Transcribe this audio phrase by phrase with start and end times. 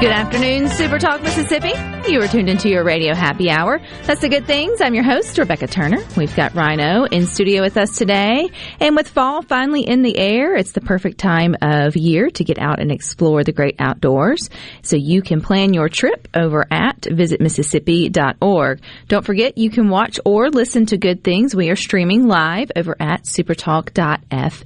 [0.00, 1.72] Good afternoon, Super Talk Mississippi.
[2.10, 3.80] You are tuned into your radio happy hour.
[4.02, 4.82] That's the good things.
[4.82, 5.96] I'm your host, Rebecca Turner.
[6.18, 8.50] We've got Rhino in studio with us today.
[8.80, 12.58] And with fall finally in the air, it's the perfect time of year to get
[12.58, 14.50] out and explore the great outdoors.
[14.82, 18.82] So you can plan your trip over at visitmississippi.org.
[19.08, 21.56] Don't forget, you can watch or listen to good things.
[21.56, 23.98] We are streaming live over at supertalk.fm.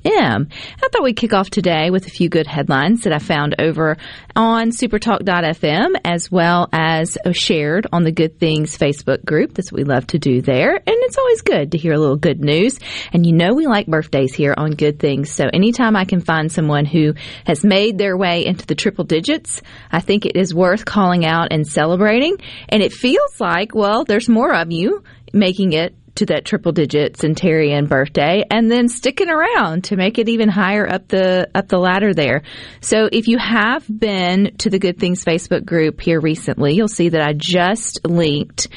[0.04, 3.96] I thought we'd kick off today with a few good headlines that I found over
[4.34, 4.70] on
[5.18, 9.54] supertalk.fm as well as shared on the Good Things Facebook group.
[9.54, 10.74] That's what we love to do there.
[10.74, 12.78] And it's always good to hear a little good news.
[13.12, 15.30] And you know we like birthdays here on Good Things.
[15.30, 19.62] So anytime I can find someone who has made their way into the triple digits,
[19.90, 22.38] I think it is worth calling out and celebrating.
[22.68, 25.02] And it feels like, well, there's more of you
[25.32, 30.28] making it to that triple digit centurion birthday and then sticking around to make it
[30.28, 32.42] even higher up the up the ladder there.
[32.80, 37.08] So if you have been to the Good Things Facebook group here recently, you'll see
[37.10, 38.68] that I just linked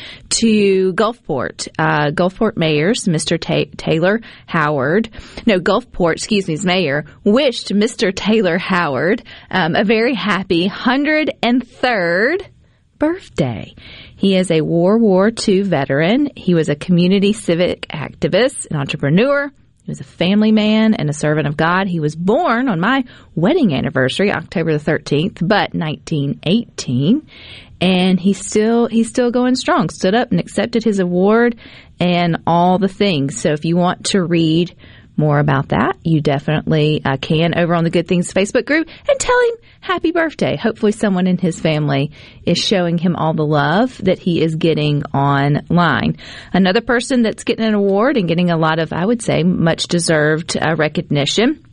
[0.41, 3.39] to Gulfport, uh, Gulfport mayor's Mr.
[3.39, 5.09] Ta- Taylor Howard.
[5.45, 8.13] No, Gulfport, excuse me, mayor wished Mr.
[8.15, 12.45] Taylor Howard um, a very happy 103rd
[13.01, 13.73] birthday.
[14.15, 16.29] He is a World War II veteran.
[16.35, 19.51] He was a community civic activist, an entrepreneur.
[19.83, 21.87] He was a family man and a servant of God.
[21.87, 23.03] He was born on my
[23.33, 27.25] wedding anniversary, October the 13th, but 1918.
[27.81, 31.55] And he's still, he's still going strong, stood up and accepted his award
[31.99, 33.41] and all the things.
[33.41, 34.75] So if you want to read
[35.17, 39.19] more about that, you definitely uh, can over on the Good Things Facebook group and
[39.19, 40.55] tell him happy birthday.
[40.55, 42.11] Hopefully, someone in his family
[42.45, 46.17] is showing him all the love that he is getting online.
[46.53, 49.87] Another person that's getting an award and getting a lot of, I would say, much
[49.87, 51.63] deserved uh, recognition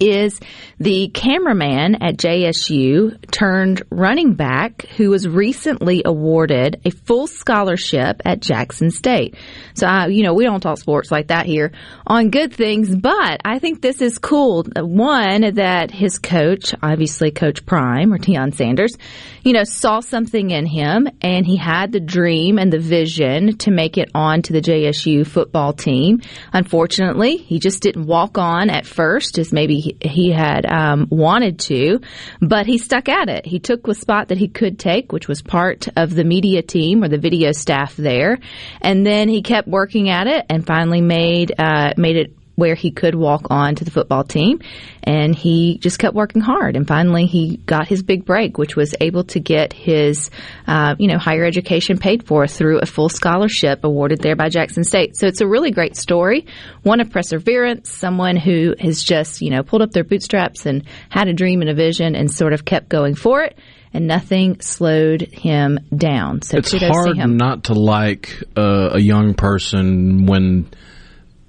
[0.00, 0.38] is
[0.78, 8.40] the cameraman at JSU turned running back who was recently awarded a full scholarship at
[8.40, 9.36] Jackson State.
[9.74, 11.72] So, I, you know, we don't talk sports like that here
[12.06, 14.64] on good things, but I think this is cool.
[14.76, 18.96] One, that his coach, obviously Coach Prime or Deion Sanders,
[19.42, 23.70] you know, saw something in him and he had the dream and the vision to
[23.70, 26.20] make it on to the JSU football team.
[26.52, 31.58] Unfortunately, he just didn't walk on at first as maybe he, he had um, wanted
[31.60, 32.00] to,
[32.40, 33.46] but he stuck at it.
[33.46, 37.02] He took the spot that he could take, which was part of the media team
[37.02, 38.38] or the video staff there,
[38.80, 42.90] and then he kept working at it and finally made uh, made it where he
[42.90, 44.60] could walk on to the football team.
[45.04, 46.74] And he just kept working hard.
[46.74, 50.28] And finally, he got his big break, which was able to get his,
[50.66, 54.82] uh, you know, higher education paid for through a full scholarship awarded there by Jackson
[54.82, 55.16] State.
[55.16, 56.46] So it's a really great story,
[56.82, 61.28] one of perseverance, someone who has just, you know, pulled up their bootstraps and had
[61.28, 63.56] a dream and a vision and sort of kept going for it.
[63.94, 66.42] And nothing slowed him down.
[66.42, 70.68] So it's hard to not to like uh, a young person when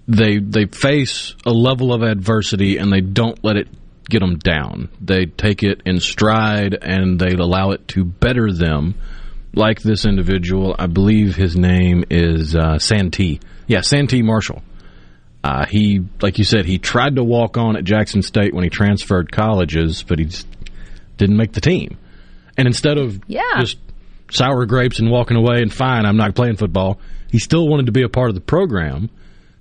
[0.10, 3.68] they they face a level of adversity and they don't let it
[4.10, 4.90] get them down.
[5.00, 8.96] They take it in stride and they allow it to better them.
[9.54, 13.40] Like this individual, I believe his name is uh, Santee.
[13.68, 14.62] Yeah, Santee Marshall.
[15.44, 18.70] Uh, he, like you said, he tried to walk on at Jackson State when he
[18.70, 20.48] transferred colleges, but he just
[21.18, 21.98] didn't make the team.
[22.58, 23.42] And instead of Yeah.
[23.60, 23.78] just
[24.32, 27.00] sour grapes and walking away and fine, I'm not playing football,
[27.32, 29.10] he still wanted to be a part of the program.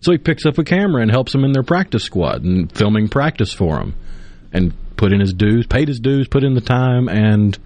[0.00, 3.08] So he picks up a camera and helps them in their practice squad and filming
[3.08, 3.94] practice for them
[4.52, 7.58] and put in his dues, paid his dues, put in the time, and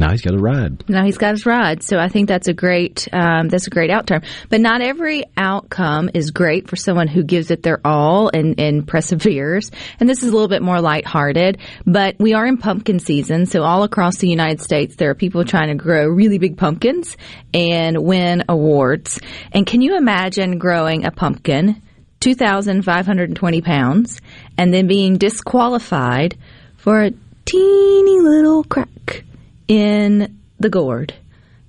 [0.00, 0.88] now he's got a ride.
[0.88, 3.90] Now he's got his ride, so I think that's a great um, that's a great
[3.90, 4.22] outcome.
[4.48, 8.88] But not every outcome is great for someone who gives it their all and, and
[8.88, 9.70] perseveres.
[10.00, 13.62] And this is a little bit more lighthearted, but we are in pumpkin season, so
[13.62, 17.18] all across the United States there are people trying to grow really big pumpkins
[17.52, 19.20] and win awards.
[19.52, 21.82] And can you imagine growing a pumpkin?
[22.20, 24.20] 2,520 pounds,
[24.56, 26.36] and then being disqualified
[26.76, 27.12] for a
[27.46, 29.24] teeny little crack
[29.70, 31.14] in the gourd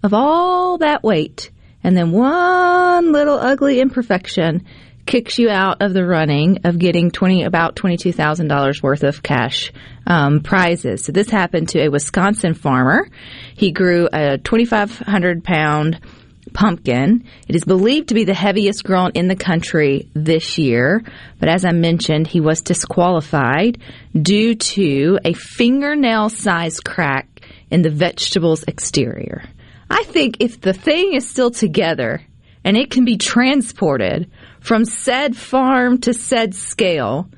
[0.02, 1.52] of all that weight
[1.84, 4.66] and then one little ugly imperfection
[5.06, 9.04] kicks you out of the running of getting twenty about twenty two thousand dollars worth
[9.04, 9.72] of cash
[10.08, 11.06] um, prizes.
[11.06, 13.08] So this happened to a Wisconsin farmer.
[13.56, 16.00] He grew a twenty five hundred pound
[16.54, 17.24] pumpkin.
[17.48, 21.04] It is believed to be the heaviest grown in the country this year,
[21.40, 23.80] but as I mentioned, he was disqualified
[24.20, 27.31] due to a fingernail size crack
[27.72, 29.44] in the vegetable's exterior.
[29.90, 32.22] I think if the thing is still together
[32.64, 34.30] and it can be transported
[34.60, 37.30] from said farm to said scale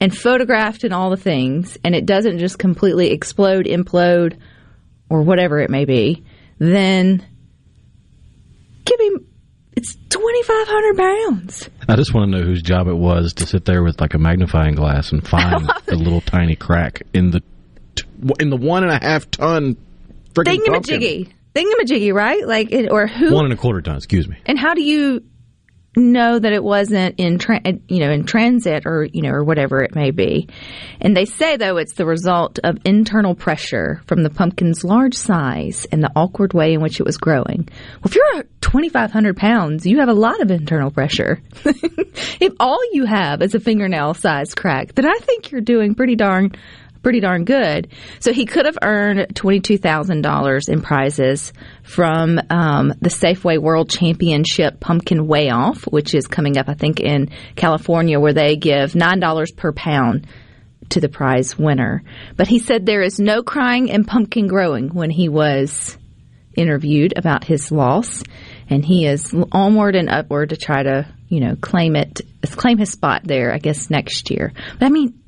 [0.00, 4.38] and photographed and all the things, and it doesn't just completely explode, implode,
[5.08, 6.24] or whatever it may be,
[6.58, 7.24] then
[8.84, 9.26] give him.
[9.76, 11.68] It's twenty five hundred pounds.
[11.88, 14.18] I just want to know whose job it was to sit there with like a
[14.18, 17.42] magnifying glass and find the little tiny crack in the
[18.40, 19.76] in the one and a half ton
[20.32, 21.00] freaking pumpkin.
[21.00, 22.46] Thingamajiggy, thingamajiggy, right?
[22.46, 23.32] Like, it, or who?
[23.32, 23.96] One and a quarter ton.
[23.96, 24.36] Excuse me.
[24.46, 25.24] And how do you
[25.96, 29.44] know that it wasn't in tra- uh, you know in transit or you know or
[29.44, 30.48] whatever it may be?
[31.00, 35.86] And they say though it's the result of internal pressure from the pumpkin's large size
[35.92, 37.68] and the awkward way in which it was growing.
[37.68, 41.40] Well, if you're 2,500 pounds, you have a lot of internal pressure.
[41.64, 46.16] if all you have is a fingernail size crack, then I think you're doing pretty
[46.16, 46.52] darn
[47.04, 47.88] pretty darn good.
[48.18, 51.52] So he could have earned $22,000 in prizes
[51.84, 56.98] from um, the Safeway World Championship Pumpkin Weigh Off, which is coming up, I think,
[56.98, 60.26] in California, where they give $9 per pound
[60.90, 62.02] to the prize winner.
[62.36, 65.96] But he said there is no crying and pumpkin growing when he was
[66.56, 68.22] interviewed about his loss.
[68.68, 72.90] And he is onward and upward to try to, you know, claim it, claim his
[72.90, 74.52] spot there, I guess, next year.
[74.78, 75.20] But I mean,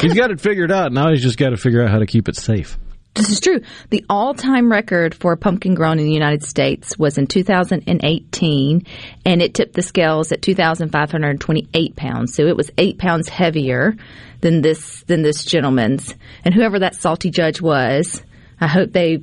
[0.00, 0.92] He's got it figured out.
[0.92, 2.78] Now he's just got to figure out how to keep it safe.
[3.14, 3.62] This is true.
[3.90, 8.86] The all-time record for a pumpkin grown in the United States was in 2018,
[9.24, 12.34] and it tipped the scales at 2,528 pounds.
[12.34, 13.96] So it was eight pounds heavier
[14.40, 16.14] than this than this gentleman's.
[16.44, 18.22] And whoever that salty judge was,
[18.60, 19.22] I hope they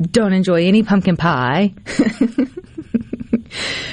[0.00, 1.72] don't enjoy any pumpkin pie.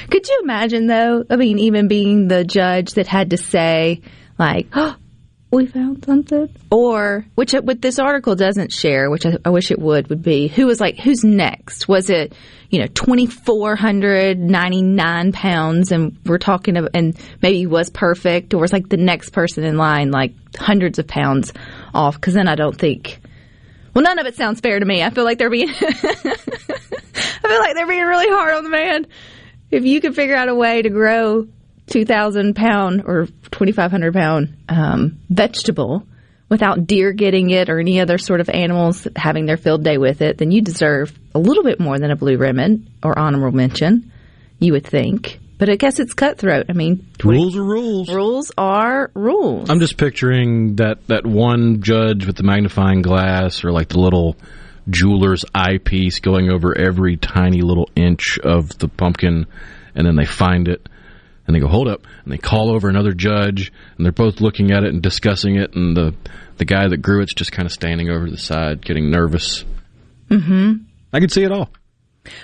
[0.10, 1.24] Could you imagine, though?
[1.30, 4.02] I mean, even being the judge that had to say,
[4.40, 4.96] like, oh,
[5.54, 6.50] we found something.
[6.72, 10.48] Or, which what this article doesn't share, which I, I wish it would, would be
[10.48, 11.88] who was like, who's next?
[11.88, 12.34] Was it,
[12.70, 18.74] you know, 2,499 pounds and we're talking about, and maybe he was perfect or was
[18.74, 21.54] like the next person in line, like hundreds of pounds
[21.94, 22.20] off?
[22.20, 23.22] Cause then I don't think,
[23.94, 25.04] well, none of it sounds fair to me.
[25.04, 29.06] I feel like they're being, I feel like they're being really hard on the man.
[29.70, 31.48] If you could figure out a way to grow
[31.94, 36.04] 2,000 pound or 2,500 pound um, vegetable
[36.50, 40.24] without deer getting it or any other sort of animals having their field day with
[40.24, 44.12] it, then you deserve a little bit more than a blue ribbon or honorable mention,
[44.58, 45.40] you would think.
[45.60, 46.66] But I guess it's cutthroat.
[46.68, 48.10] I mean, 20 Rules are rules.
[48.10, 49.70] rules are rules.
[49.70, 54.36] I'm just picturing that, that one judge with the magnifying glass or like the little
[54.90, 59.46] jeweler's eyepiece going over every tiny little inch of the pumpkin
[59.94, 60.90] and then they find it
[61.46, 64.72] and they go, hold up, and they call over another judge, and they're both looking
[64.72, 66.16] at it and discussing it, and the
[66.58, 69.66] the guy that grew it's just kind of standing over to the side, getting nervous.
[70.30, 70.84] Mm-hmm.
[71.12, 71.70] I could see it all.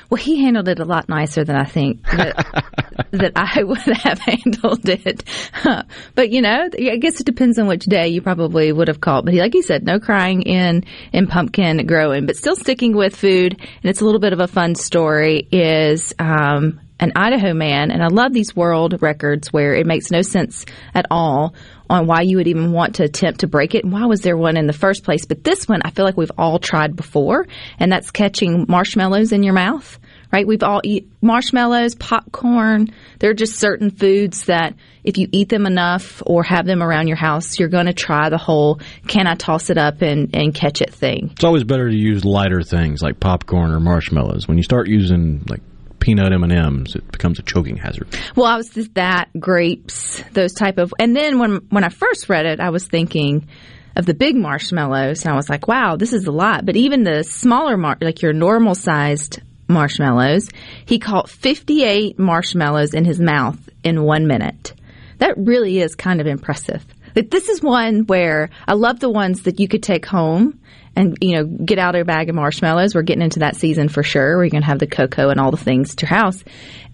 [0.10, 4.20] Well, he handled it a lot nicer than I think that, that I would have
[4.20, 5.24] handled it.
[6.16, 9.26] But you know, I guess it depends on which day you probably would have called.
[9.26, 13.16] But he, like he said, no crying in in pumpkin growing, but still sticking with
[13.16, 13.54] food.
[13.54, 15.48] And it's a little bit of a fun story.
[15.52, 20.22] Is um, an Idaho man, and I love these world records where it makes no
[20.22, 21.54] sense at all
[21.90, 24.38] on why you would even want to attempt to break it and why was there
[24.38, 25.26] one in the first place.
[25.26, 27.48] But this one, I feel like we've all tried before,
[27.80, 29.98] and that's catching marshmallows in your mouth,
[30.32, 30.46] right?
[30.46, 32.94] We've all eat marshmallows, popcorn.
[33.20, 37.08] There are just certain foods that if you eat them enough or have them around
[37.08, 40.54] your house, you're going to try the whole can I toss it up and, and
[40.54, 41.30] catch it thing.
[41.32, 44.48] It's always better to use lighter things like popcorn or marshmallows.
[44.48, 45.62] When you start using like
[46.00, 48.08] peanut M and M's, it becomes a choking hazard.
[48.36, 52.30] Well, I was just that grapes, those type of, and then when when I first
[52.30, 53.48] read it, I was thinking
[53.96, 56.66] of the big marshmallows, and I was like, wow, this is a lot.
[56.66, 60.50] But even the smaller, mar- like your normal sized marshmallows,
[60.86, 64.74] he caught 58 marshmallows in his mouth in one minute.
[65.20, 66.86] That really is kind of impressive.
[67.16, 70.60] Like, this is one where I love the ones that you could take home
[70.96, 72.96] and you know get out a bag of marshmallows.
[72.96, 74.36] We're getting into that season for sure.
[74.36, 76.44] Where you're gonna have the cocoa and all the things to your house,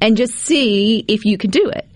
[0.01, 1.87] and just see if you can do it.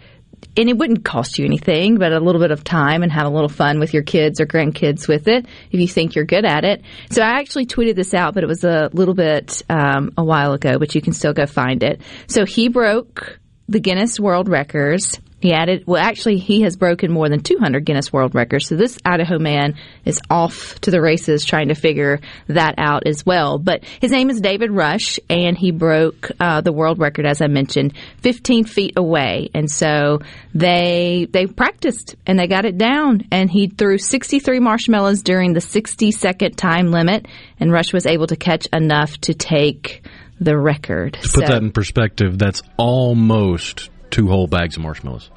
[0.57, 3.29] and it wouldn't cost you anything, but a little bit of time and have a
[3.29, 6.63] little fun with your kids or grandkids with it if you think you're good at
[6.65, 6.81] it.
[7.11, 10.53] So I actually tweeted this out, but it was a little bit um, a while
[10.53, 12.01] ago, but you can still go find it.
[12.27, 17.29] So he broke the Guinness World Records he added, well, actually, he has broken more
[17.29, 18.67] than 200 Guinness World Records.
[18.67, 23.25] So this Idaho man is off to the races trying to figure that out as
[23.25, 23.57] well.
[23.57, 27.47] But his name is David Rush, and he broke uh, the world record, as I
[27.47, 29.49] mentioned, 15 feet away.
[29.53, 30.19] And so
[30.53, 33.23] they they practiced and they got it down.
[33.31, 37.27] And he threw 63 marshmallows during the 60 second time limit,
[37.59, 40.05] and Rush was able to catch enough to take
[40.39, 41.13] the record.
[41.13, 45.29] To put so, that in perspective, that's almost two whole bags of marshmallows.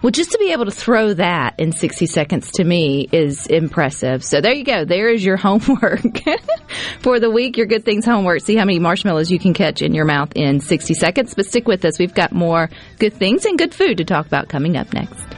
[0.00, 4.22] Well, just to be able to throw that in 60 seconds to me is impressive.
[4.22, 4.84] So there you go.
[4.84, 6.20] There is your homework
[7.00, 7.56] for the week.
[7.56, 8.42] Your good things homework.
[8.42, 11.34] See how many marshmallows you can catch in your mouth in 60 seconds.
[11.34, 11.98] But stick with us.
[11.98, 15.37] We've got more good things and good food to talk about coming up next.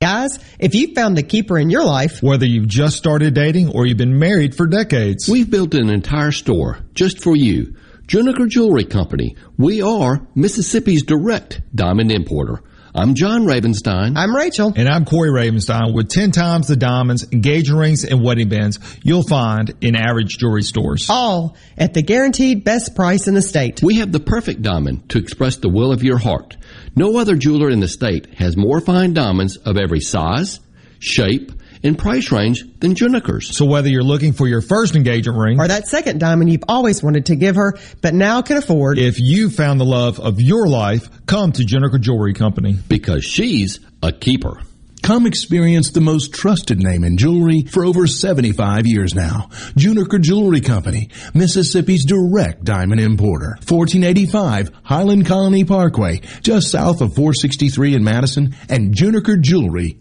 [0.00, 3.84] Guys, if you found the keeper in your life, whether you've just started dating or
[3.84, 7.74] you've been married for decades, we've built an entire store just for you.
[8.06, 9.34] Juniker Jewelry Company.
[9.56, 12.62] We are Mississippi's direct diamond importer.
[12.94, 14.16] I'm John Ravenstein.
[14.16, 14.72] I'm Rachel.
[14.76, 19.24] And I'm Corey Ravenstein with 10 times the diamonds, engagement rings, and wedding bands you'll
[19.24, 21.10] find in average jewelry stores.
[21.10, 23.82] All at the guaranteed best price in the state.
[23.82, 26.56] We have the perfect diamond to express the will of your heart.
[26.98, 30.58] No other jeweler in the state has more fine diamonds of every size,
[30.98, 31.52] shape,
[31.84, 33.56] and price range than Juniker's.
[33.56, 37.00] So whether you're looking for your first engagement ring or that second diamond you've always
[37.00, 40.66] wanted to give her but now can afford, if you found the love of your
[40.66, 44.60] life, come to Juniker Jewelry Company because she's a keeper.
[45.02, 49.48] Come experience the most trusted name in jewelry for over 75 years now.
[49.76, 53.56] Juniker Jewelry Company, Mississippi's direct diamond importer.
[53.66, 59.98] 1485 Highland Colony Parkway, just south of 463 in Madison, and Juniker Jewelry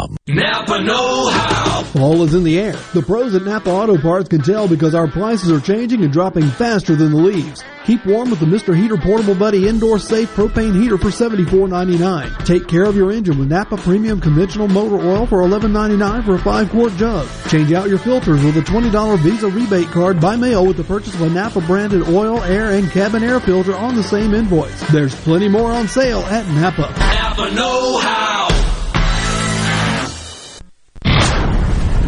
[0.00, 0.16] Nomoreroofleak.com.
[0.28, 1.82] Napa Know How.
[1.82, 2.72] Fall is in the air.
[2.94, 6.48] The pros at Napa Auto Parts can tell because our prices are changing and dropping
[6.50, 7.62] faster than the leaves.
[7.86, 8.76] Keep warm with the Mr.
[8.76, 12.44] Heater Portable Buddy Indoor Safe Propane Heater for $74.99.
[12.44, 16.38] Take care of your engine with Napa Premium Conventional Motor Oil for $11.99 for a
[16.38, 17.26] 5 quart jug.
[17.48, 21.14] Change out your filters with a $20 Visa rebate card by mail with the purchase
[21.14, 24.80] of a Napa branded oil, air, and cabin air filter on the same invoice.
[24.90, 26.92] There's plenty more on sale at Napa.
[26.98, 28.49] Napa Know How.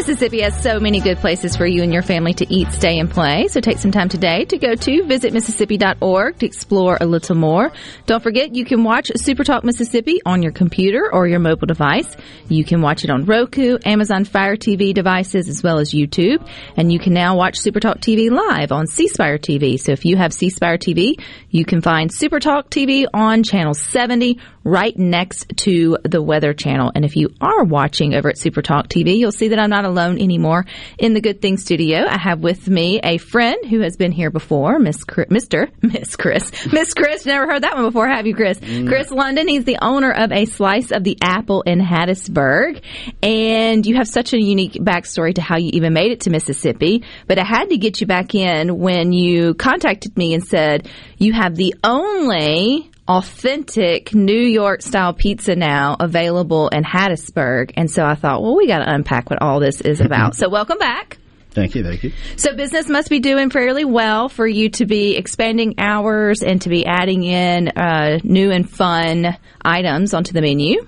[0.00, 3.10] Mississippi has so many good places for you and your family to eat, stay, and
[3.10, 3.48] play.
[3.48, 7.70] So take some time today to go to visitmississippi.org to explore a little more.
[8.06, 12.16] Don't forget, you can watch Super Talk Mississippi on your computer or your mobile device.
[12.48, 16.48] You can watch it on Roku, Amazon Fire TV devices, as well as YouTube.
[16.78, 19.78] And you can now watch Super Talk TV live on C Spire TV.
[19.78, 23.74] So if you have C Spire TV, you can find Super Talk TV on channel
[23.74, 26.92] 70 right next to the Weather Channel.
[26.94, 29.84] And if you are watching over at Super Talk TV, you'll see that I'm not
[29.84, 30.66] alone anymore
[30.98, 32.04] in the Good Thing Studio.
[32.06, 35.70] I have with me a friend who has been here before, Miss Chris, Mr.
[35.82, 37.24] Miss Chris, Miss Chris.
[37.24, 38.58] Never heard that one before, have you, Chris?
[38.60, 38.88] Mm.
[38.88, 39.48] Chris London.
[39.48, 42.82] He's the owner of a Slice of the Apple in Hattiesburg,
[43.22, 47.02] and you have such a unique backstory to how you even made it to Mississippi.
[47.26, 50.88] But I had to get you back in when you contacted me and said
[51.18, 57.72] you have the only authentic New York style pizza now available in Hattiesburg.
[57.76, 60.34] And so I thought, well, we got to unpack what all this is about.
[60.36, 61.18] so welcome back.
[61.50, 62.12] Thank you, thank you.
[62.36, 66.68] So business must be doing fairly well for you to be expanding hours and to
[66.68, 70.86] be adding in uh, new and fun items onto the menu.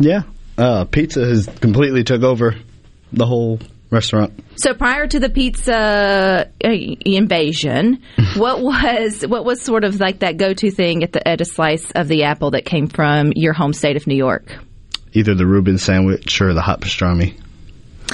[0.00, 0.22] Yeah,
[0.58, 2.56] uh, pizza has completely took over
[3.12, 3.60] the whole
[3.94, 4.32] restaurant.
[4.56, 6.68] So prior to the pizza uh,
[7.04, 8.02] invasion,
[8.36, 11.44] what was what was sort of like that go to thing at the at a
[11.44, 14.58] slice of the apple that came from your home state of New York?
[15.12, 17.40] Either the Reuben sandwich or the hot pastrami.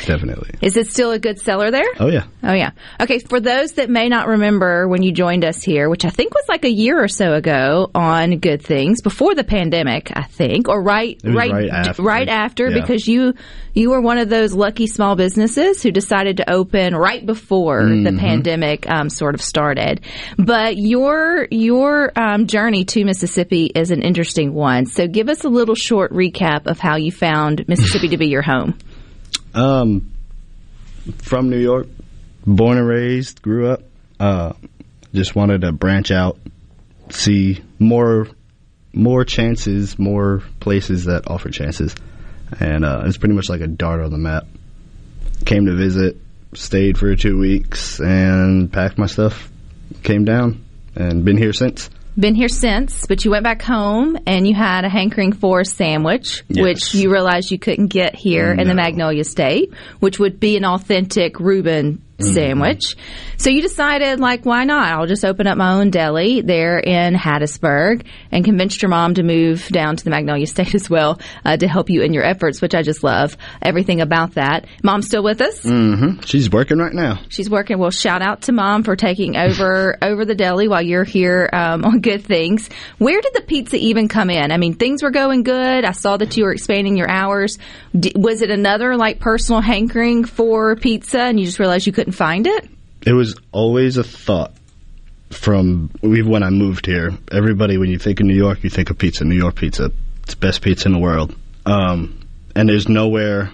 [0.06, 0.50] Definitely.
[0.62, 1.86] Is it still a good seller there?
[1.98, 2.24] Oh yeah.
[2.42, 2.70] Oh yeah.
[3.00, 6.32] Okay, for those that may not remember when you joined us here, which I think
[6.34, 10.68] was like a year or so ago on Good Things before the pandemic, I think,
[10.68, 12.02] or right right right after.
[12.02, 12.80] right after Yeah.
[12.80, 13.34] because you
[13.74, 18.10] you were one of those lucky small businesses who decided to open right before the
[18.10, 18.18] Mhm.
[18.18, 20.00] pandemic um, sort of started.
[20.38, 24.86] But your your um, journey to Mississippi is an interesting one.
[24.86, 28.42] So give us a little short recap of how you found Mississippi to be your
[28.42, 28.78] home.
[29.54, 30.12] Um,
[31.18, 31.88] from New York,
[32.46, 33.82] born and raised, grew up.
[34.18, 34.52] Uh,
[35.12, 36.38] just wanted to branch out,
[37.10, 38.28] see more,
[38.92, 41.94] more chances, more places that offer chances,
[42.60, 44.46] and uh, it's pretty much like a dart on the map.
[45.46, 46.16] Came to visit,
[46.54, 49.50] stayed for two weeks, and packed my stuff.
[50.02, 51.90] Came down, and been here since.
[52.20, 55.64] Been here since, but you went back home and you had a hankering for a
[55.64, 56.62] sandwich, Yes.
[56.62, 60.64] which you realized you couldn't get here in the Magnolia State, which would be an
[60.64, 62.34] authentic Reuben Mm-hmm.
[62.34, 62.96] sandwich.
[63.36, 64.86] So you decided, like, why not?
[64.86, 69.22] I'll just open up my own deli there in Hattiesburg and convinced your mom to
[69.22, 72.60] move down to the Magnolia State as well uh, to help you in your efforts,
[72.60, 74.66] which I just love everything about that.
[74.82, 75.62] Mom's still with us?
[75.62, 76.20] Mm-hmm.
[76.20, 77.20] She's working right now.
[77.28, 77.78] She's working.
[77.78, 81.84] Well, shout out to mom for taking over over the deli while you're here um,
[81.84, 82.68] on Good Things.
[82.98, 84.52] Where did the pizza even come in?
[84.52, 85.84] I mean, things were going good.
[85.84, 87.58] I saw that you were expanding your hours.
[87.98, 92.09] D- was it another like personal hankering for pizza, and you just realized you couldn't
[92.12, 92.68] find it?
[93.06, 94.52] It was always a thought
[95.30, 97.16] from when I moved here.
[97.30, 99.24] Everybody, when you think of New York, you think of pizza.
[99.24, 99.90] New York pizza.
[100.24, 101.34] It's the best pizza in the world.
[101.64, 102.20] Um,
[102.54, 103.50] and there's nowhere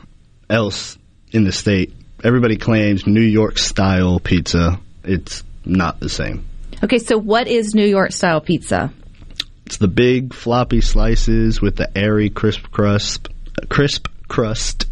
[0.48, 0.98] else
[1.32, 1.92] in the state.
[2.24, 4.80] Everybody claims New York style pizza.
[5.04, 6.46] It's not the same.
[6.82, 8.92] Okay, so what is New York style pizza?
[9.66, 13.28] It's the big floppy slices with the airy crisp crust,
[13.68, 14.86] crisp crust,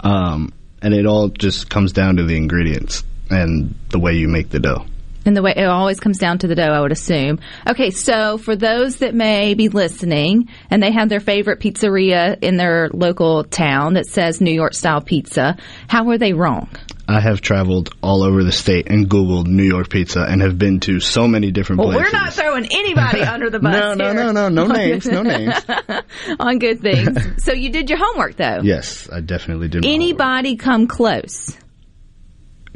[0.00, 0.52] um,
[0.82, 4.58] and it all just comes down to the ingredients and the way you make the
[4.58, 4.84] dough.
[5.24, 7.38] And the way it always comes down to the dough, I would assume.
[7.68, 12.56] Okay, so for those that may be listening and they have their favorite pizzeria in
[12.56, 16.68] their local town that says New York style pizza, how are they wrong?
[17.14, 20.80] I have traveled all over the state and Googled New York pizza and have been
[20.80, 22.12] to so many different Well, places.
[22.12, 23.72] we're not throwing anybody under the bus.
[23.72, 25.54] No, no, no, no, no names, no names.
[26.40, 27.44] On good things.
[27.44, 28.60] So you did your homework though.
[28.62, 29.84] Yes, I definitely did.
[29.84, 31.56] Anybody come close?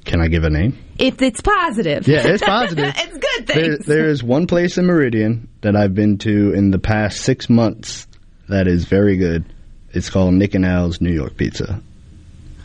[0.04, 0.78] Can I give a name?
[0.98, 2.06] If it's positive.
[2.06, 2.94] Yeah, it's positive.
[2.96, 3.86] it's good There, things.
[3.86, 8.06] there is one place in Meridian that I've been to in the past six months
[8.48, 9.44] that is very good.
[9.92, 11.82] It's called Nick and Al's New York Pizza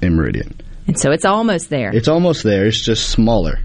[0.04, 0.61] in Meridian.
[0.88, 1.96] And so it's almost there.
[1.96, 2.66] It's almost there.
[2.66, 3.60] It's just smaller.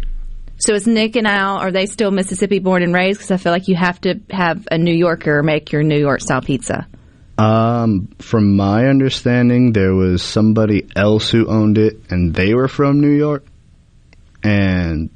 [0.59, 3.19] So is Nick and Al, are they still Mississippi born and raised?
[3.19, 6.21] Because I feel like you have to have a New Yorker make your New York
[6.21, 6.87] style pizza.
[7.39, 13.01] Um, from my understanding, there was somebody else who owned it, and they were from
[13.01, 13.45] New York.
[14.43, 15.11] And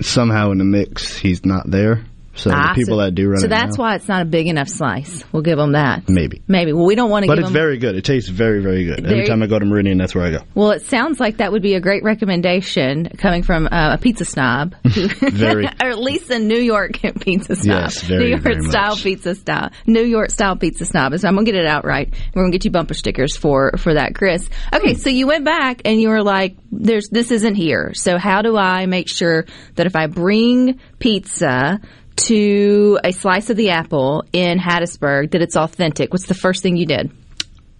[0.00, 2.04] somehow in the mix, he's not there.
[2.38, 4.24] So Ah, the people so- that do run So that's now, why it's not a
[4.24, 5.24] big enough slice.
[5.32, 6.08] We'll give them that.
[6.08, 6.40] maybe.
[6.48, 6.72] Maybe.
[6.72, 7.96] Well, we don't want to But it's very good.
[7.96, 9.04] It tastes very, very good.
[9.04, 10.38] Every time I go to Meridian, that's where I go.
[10.54, 14.24] well, it sounds like that would be a great recommendation coming from uh, a pizza
[14.24, 15.66] snob, Very.
[15.66, 18.70] or at least a New York pizza snob, Yes, very, New York very much.
[18.70, 21.16] style pizza style, New York style pizza snob.
[21.18, 22.12] So I'm gonna get it out right.
[22.34, 24.48] We're gonna get you bumper stickers for for that, Chris.
[24.72, 27.92] Okay, so you went back and you were like, "There's this isn't here.
[27.94, 31.80] So how do I make sure that if I bring pizza?"
[32.26, 36.12] To a slice of the apple in Hattiesburg, that it's authentic.
[36.12, 37.12] What's the first thing you did?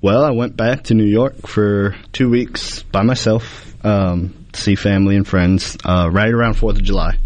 [0.00, 4.76] Well, I went back to New York for two weeks by myself um, to see
[4.76, 7.18] family and friends uh, right around 4th of July.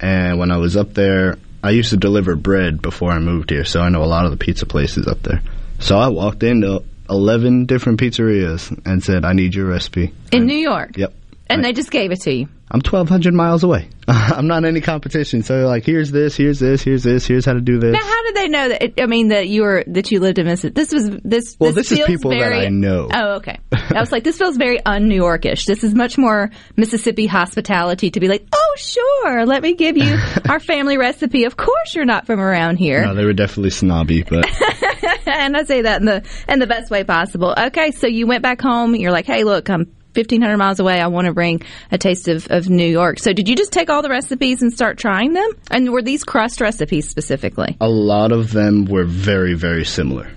[0.00, 3.64] And when I was up there, I used to deliver bread before I moved here,
[3.64, 5.42] so I know a lot of the pizza places up there.
[5.78, 10.12] So I walked into 11 different pizzerias and said, I need your recipe.
[10.32, 10.96] In New York.
[10.96, 11.14] Yep.
[11.52, 12.48] And they just gave it to you.
[12.70, 13.90] I'm 1,200 miles away.
[14.08, 15.42] I'm not in any competition.
[15.42, 17.92] So, like, here's this, here's this, here's this, here's how to do this.
[17.92, 18.82] Now, how did they know that?
[18.82, 20.72] It, I mean, that you were that you lived in Mississippi.
[20.72, 21.56] This was this.
[21.60, 23.08] Well, this is feels people that very, I know.
[23.12, 23.58] Oh, okay.
[23.72, 25.66] I was like, this feels very un-New Yorkish.
[25.66, 30.18] This is much more Mississippi hospitality to be like, oh, sure, let me give you
[30.48, 31.44] our family recipe.
[31.44, 34.46] Of course, you're not from around here, No, they were definitely snobby, but
[35.26, 37.54] and I say that in the in the best way possible.
[37.66, 38.94] Okay, so you went back home.
[38.94, 41.00] You're like, hey, look, I'm 1,500 miles away.
[41.00, 43.18] I want to bring a taste of, of New York.
[43.18, 45.50] So, did you just take all the recipes and start trying them?
[45.70, 47.76] And were these crust recipes specifically?
[47.80, 50.30] a lot of them were very, very similar.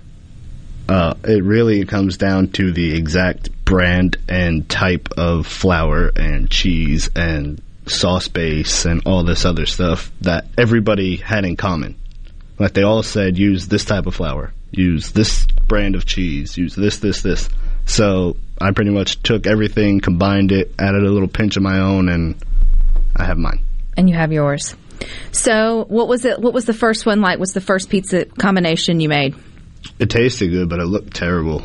[0.89, 7.09] Uh, it really comes down to the exact brand and type of flour and cheese
[7.15, 11.95] and sauce base and all this other stuff that everybody had in common.
[12.57, 16.75] Like they all said, use this type of flour, use this brand of cheese, use
[16.75, 17.49] this, this, this.
[17.85, 22.09] So I pretty much took everything, combined it, added a little pinch of my own,
[22.09, 22.35] and
[23.15, 23.59] I have mine.
[23.97, 24.75] and you have yours.
[25.31, 26.39] So, what was it?
[26.39, 27.37] What was the first one like?
[27.39, 29.35] What's the first pizza combination you made?
[29.99, 31.63] It tasted good, but it looked terrible.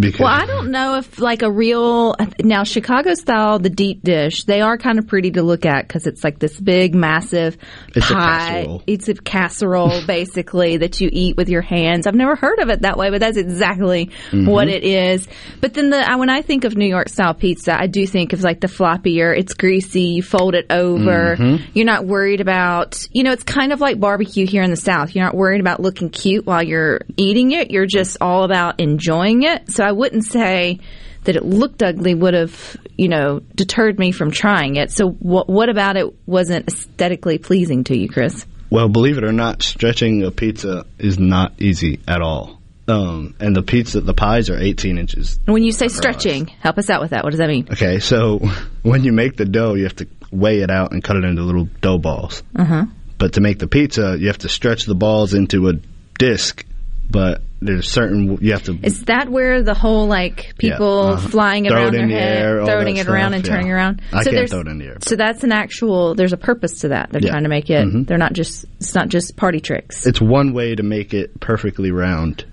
[0.00, 4.44] Because Well, I don't know if like a real now Chicago style the deep dish.
[4.44, 7.56] They are kind of pretty to look at because it's like this big, massive
[7.94, 8.20] It's a pie.
[8.60, 8.82] casserole.
[8.86, 12.06] It's a casserole basically that you eat with your hands.
[12.06, 14.46] I've never heard of it that way, but that's exactly Mhm.
[14.48, 15.26] what it is.
[15.60, 18.42] But then the when I think of New York style pizza, I do think of
[18.42, 19.36] like the floppier.
[19.36, 20.02] It's greasy.
[20.02, 21.36] You fold it over.
[21.38, 21.60] Mhm.
[21.74, 23.32] You're not worried about you know.
[23.32, 25.14] It's kind of like barbecue here in the South.
[25.14, 27.70] You're not worried about looking cute while you're eating it.
[27.70, 29.70] You're just all about enjoying it.
[29.70, 30.80] So I wouldn't say
[31.24, 34.90] that it looked ugly would have you know deterred me from trying it.
[34.90, 38.44] So what what about it wasn't aesthetically pleasing to you, Chris?
[38.70, 42.60] Well, believe it or not, stretching a pizza is not easy at all.
[42.86, 45.38] Um, and the pizza, the pies are 18 inches.
[45.46, 47.24] When you say stretching, help us out with that.
[47.24, 47.68] What does that mean?
[47.70, 48.38] Okay, so
[48.82, 51.42] when you make the dough, you have to weigh it out and cut it into
[51.42, 52.42] little dough balls.
[52.54, 52.84] Uh huh.
[53.16, 55.74] But to make the pizza, you have to stretch the balls into a
[56.18, 56.64] disc.
[57.10, 58.78] But there's certain you have to.
[58.82, 61.28] Is that where the whole like people Yeah, uh-huh.
[61.28, 64.02] flying it around their the head, air, throwing it around stuff, and turning around?
[64.12, 64.96] I can't there's- throw it in the air.
[65.00, 66.14] So that's an actual.
[66.14, 67.08] There's a purpose to that.
[67.10, 67.30] They're Yeah.
[67.30, 67.86] trying to make it.
[67.86, 68.06] Mhm.
[68.06, 68.66] They're not just.
[68.78, 70.06] It's not just party tricks.
[70.06, 72.44] It's one way to make it perfectly round.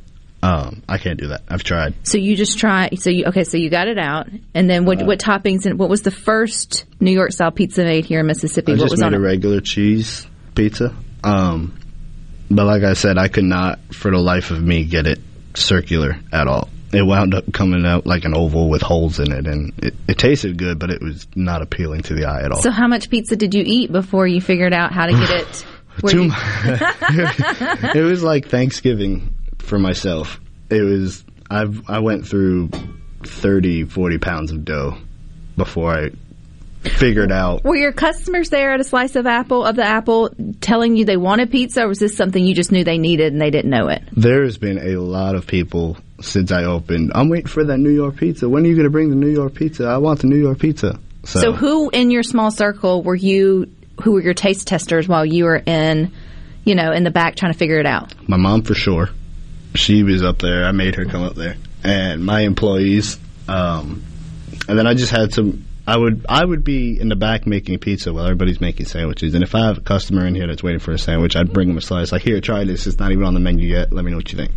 [0.42, 1.42] Um, I can't do that.
[1.50, 1.96] I've tried.
[2.04, 2.90] So you just try.
[2.96, 3.44] So you okay?
[3.44, 5.02] So you got it out, and then what?
[5.02, 8.28] Uh, what toppings and what was the first New York style pizza made here in
[8.28, 8.72] Mississippi?
[8.72, 9.22] I what just was made on a it?
[9.22, 10.94] regular cheese pizza.
[11.24, 11.74] Um,
[12.50, 15.20] but like I said, I could not, for the life of me, get it
[15.56, 16.70] circular at all.
[16.94, 20.18] It wound up coming out like an oval with holes in it, and it, it
[20.18, 22.62] tasted good, but it was not appealing to the eye at all.
[22.62, 25.66] So how much pizza did you eat before you figured out how to get it?
[26.08, 26.34] Too you- mu-
[28.00, 30.40] it was like Thanksgiving for myself.
[30.70, 32.70] It was I've I went through
[33.24, 34.98] 30, 40 pounds of dough
[35.58, 36.12] before I
[36.90, 40.30] figured out Were your customers there at a slice of apple of the apple
[40.62, 43.42] telling you they wanted pizza, or was this something you just knew they needed and
[43.42, 44.04] they didn't know it?
[44.12, 47.12] There's been a lot of people since I opened.
[47.14, 48.48] I'm waiting for that New York pizza.
[48.48, 49.86] When are you going to bring the New York pizza?
[49.86, 51.00] I want the New York pizza.
[51.24, 53.72] So, So, who in your small circle were you?
[54.04, 56.12] Who were your taste testers while you were in,
[56.64, 58.14] you know, in the back trying to figure it out?
[58.28, 59.10] my mom for sure.
[59.74, 60.64] She was up there.
[60.66, 63.18] I made her come up there, and my employees.
[63.48, 64.04] Um,
[64.68, 65.66] and then I just had some.
[65.88, 69.36] I would I would be in the back making pizza while everybody's making sandwiches.
[69.36, 71.68] And if I have a customer in here that's waiting for a sandwich, I'd bring
[71.68, 72.12] them a slice.
[72.12, 72.88] Like here, try this.
[72.88, 73.94] It's not even on the menu yet.
[73.94, 74.52] Let me know what you think.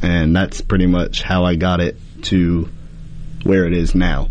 [0.00, 2.68] And that's pretty much how I got it to
[3.42, 4.28] where it is now.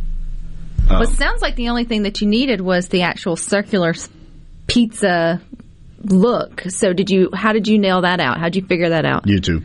[0.89, 3.93] well, it um, sounds like the only thing that you needed was the actual circular
[4.67, 5.41] pizza
[6.03, 6.63] look.
[6.69, 7.29] So, did you?
[7.33, 8.39] How did you nail that out?
[8.39, 9.25] How did you figure that out?
[9.25, 9.63] YouTube.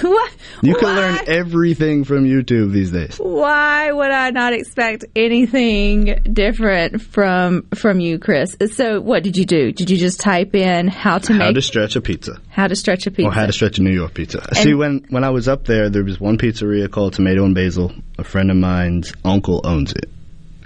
[0.08, 0.32] what
[0.62, 3.16] You can learn everything from YouTube these days.
[3.18, 8.56] Why would I not expect anything different from from you, Chris?
[8.74, 9.72] So, what did you do?
[9.72, 12.40] Did you just type in how to make How make to stretch a pizza.
[12.50, 13.28] how to stretch a pizza?
[13.28, 14.40] Or how to stretch a New York pizza.
[14.46, 17.54] And- See, when when I was up there, there was one pizzeria called Tomato and
[17.54, 17.92] Basil.
[18.18, 20.10] A friend of mine's uncle owns it,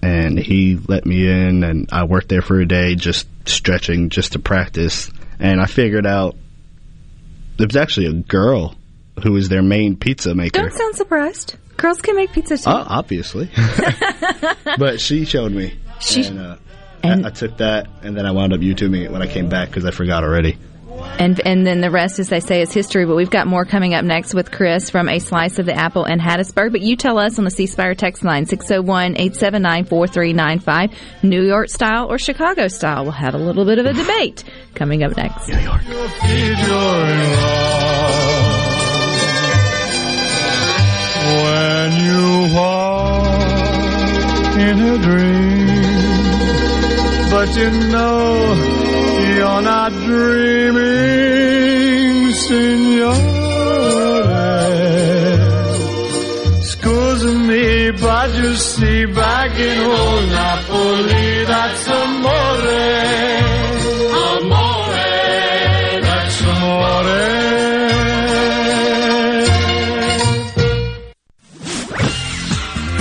[0.02, 4.32] and he let me in, and I worked there for a day, just stretching, just
[4.32, 5.10] to practice.
[5.38, 6.36] And I figured out
[7.56, 8.74] there was actually a girl
[9.22, 10.60] who was their main pizza maker.
[10.60, 11.56] Don't sound surprised.
[11.76, 12.64] Girls can make pizza too.
[12.66, 13.50] Oh, obviously.
[14.78, 15.74] but she showed me.
[16.00, 16.56] She- and, uh,
[17.02, 19.68] I, I took that, and then I wound up YouTubing it when I came back
[19.68, 20.56] because I forgot already.
[21.18, 23.04] And and then the rest, as they say, is history.
[23.04, 26.04] But we've got more coming up next with Chris from A Slice of the Apple
[26.04, 26.72] in Hattiesburg.
[26.72, 32.18] But you tell us on the C Spire text line 601-879-4395, New York style or
[32.18, 33.02] Chicago style.
[33.02, 35.48] We'll have a little bit of a debate coming up next.
[35.48, 35.82] New York.
[41.84, 43.26] When you walk
[44.68, 45.68] in a dream,
[47.30, 48.26] but you know
[49.36, 51.12] you're not dreaming,
[52.46, 53.14] signore.
[56.70, 61.86] Scusa me, but you see, back in old Napoli, that's.
[61.86, 63.43] Amore,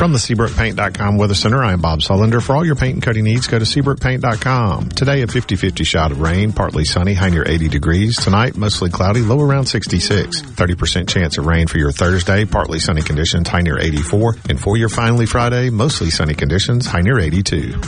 [0.03, 2.43] From the SeabrookPaint.com Weather Center, I am Bob Sullender.
[2.43, 4.89] For all your paint and coating needs, go to SeabrookPaint.com.
[4.89, 8.17] Today, a 50-50 shot of rain, partly sunny, high near 80 degrees.
[8.17, 10.41] Tonight, mostly cloudy, low around 66.
[10.41, 14.35] 30% chance of rain for your Thursday, partly sunny conditions, high near 84.
[14.49, 17.79] And for your finally Friday, mostly sunny conditions, high near 82.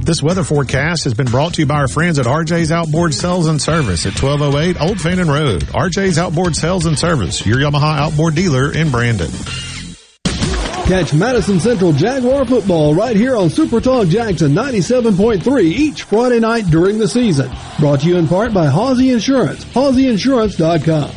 [0.00, 3.46] This weather forecast has been brought to you by our friends at RJ's Outboard Sales
[3.46, 5.62] and Service at 1208 Old Fannin Road.
[5.62, 9.30] RJ's Outboard Sales and Service, your Yamaha outboard dealer in Brandon.
[10.84, 16.66] Catch Madison Central Jaguar football right here on Super Talk Jackson 97.3 each Friday night
[16.66, 17.50] during the season.
[17.78, 21.10] Brought to you in part by Hawsey Insurance, HawseyInsurance.com.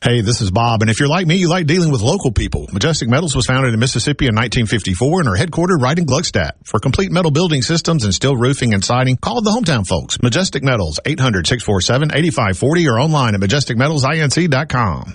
[0.00, 2.68] Hey, this is Bob, and if you're like me, you like dealing with local people.
[2.72, 6.52] Majestic Metals was founded in Mississippi in 1954 and are headquartered right in Gluckstadt.
[6.62, 10.22] For complete metal building systems and steel roofing and siding, call the hometown folks.
[10.22, 15.14] Majestic Metals, 800-647-8540 or online at majesticmetalsinc.com.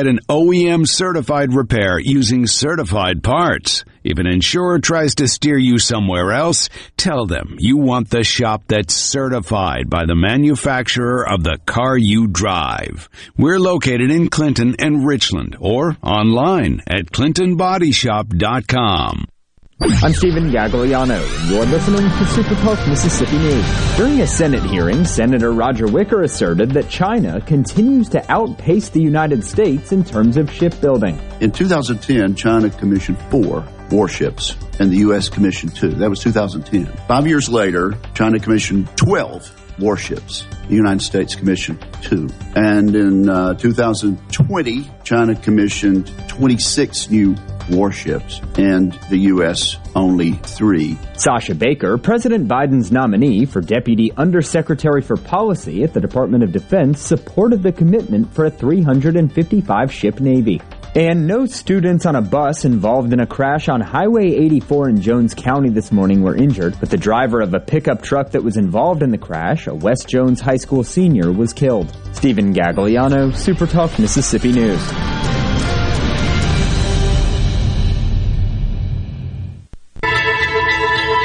[0.07, 3.83] an OEM certified repair using certified parts?
[4.03, 8.63] If an insurer tries to steer you somewhere else, tell them you want the shop
[8.67, 13.09] that's certified by the manufacturer of the car you drive.
[13.37, 19.27] We're located in Clinton and Richland or online at clintonbodyshop.com.
[19.83, 23.97] I'm Stephen Gagliano, and you're listening to Super Talk Mississippi News.
[23.97, 29.43] During a Senate hearing, Senator Roger Wicker asserted that China continues to outpace the United
[29.43, 31.19] States in terms of shipbuilding.
[31.39, 35.29] In 2010, China commissioned four warships, and the U.S.
[35.29, 35.89] commissioned two.
[35.89, 36.85] That was 2010.
[37.07, 40.45] Five years later, China commissioned 12 warships.
[40.67, 42.29] The United States commissioned two.
[42.55, 47.35] And in uh, 2020, China commissioned 26 new
[47.71, 49.77] warships and the U.S.
[49.95, 50.97] only three.
[51.13, 57.01] Sasha Baker, President Biden's nominee for Deputy Undersecretary for Policy at the Department of Defense,
[57.01, 60.61] supported the commitment for a 355 ship Navy.
[60.93, 65.33] And no students on a bus involved in a crash on Highway 84 in Jones
[65.33, 69.01] County this morning were injured, but the driver of a pickup truck that was involved
[69.01, 71.95] in the crash, a West Jones High School senior, was killed.
[72.11, 75.50] Stephen Gagliano, SuperTalk Mississippi News.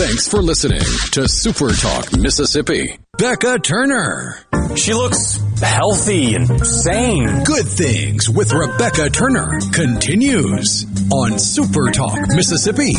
[0.00, 0.80] Thanks for listening
[1.12, 2.98] to Super Talk Mississippi.
[3.18, 4.38] Becca Turner.
[4.74, 7.44] She looks healthy and sane.
[7.44, 12.94] Good Things with Rebecca Turner continues on Super Talk Mississippi.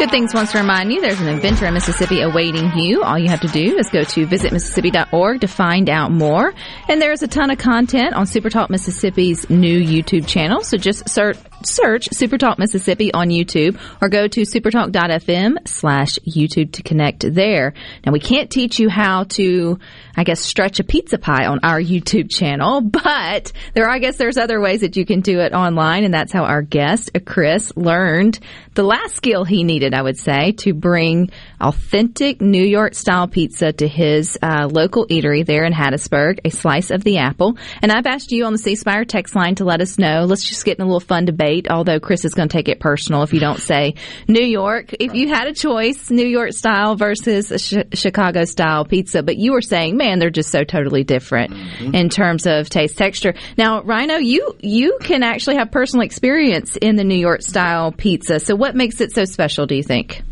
[0.00, 3.02] Good Things wants to remind you there's an adventure in Mississippi awaiting you.
[3.02, 6.54] All you have to do is go to visitmississippi.org to find out more.
[6.88, 10.62] And there's a ton of content on Supertalk Mississippi's new YouTube channel.
[10.62, 16.82] So just search, search Supertalk Mississippi on YouTube or go to supertalk.fm slash YouTube to
[16.82, 17.74] connect there.
[18.04, 19.78] Now we can't teach you how to,
[20.16, 24.36] I guess, stretch a pizza pie on our YouTube channel, but there, I guess there's
[24.36, 26.04] other ways that you can do it online.
[26.04, 28.38] And that's how our guest, Chris, learned
[28.74, 33.72] the last skill he needed, I would say, to bring authentic New York style pizza
[33.72, 37.58] to his uh, local eatery there in Hattiesburg, a slice of the apple.
[37.82, 40.24] And I've asked you on the C Spire text line to let us know.
[40.24, 42.80] Let's just get in a little fun debate, although Chris is going to take it
[42.80, 43.94] personal if you don't say
[44.28, 44.94] New York.
[44.98, 49.52] If you had a choice, New York style versus sh- Chicago style pizza, but you
[49.52, 51.94] were saying, man, they're just so totally different mm-hmm.
[51.94, 53.34] in terms of taste, texture.
[53.56, 58.40] Now, Rhino, you, you can actually have personal experience in the New York style pizza.
[58.40, 60.22] So what makes it so special, do you think?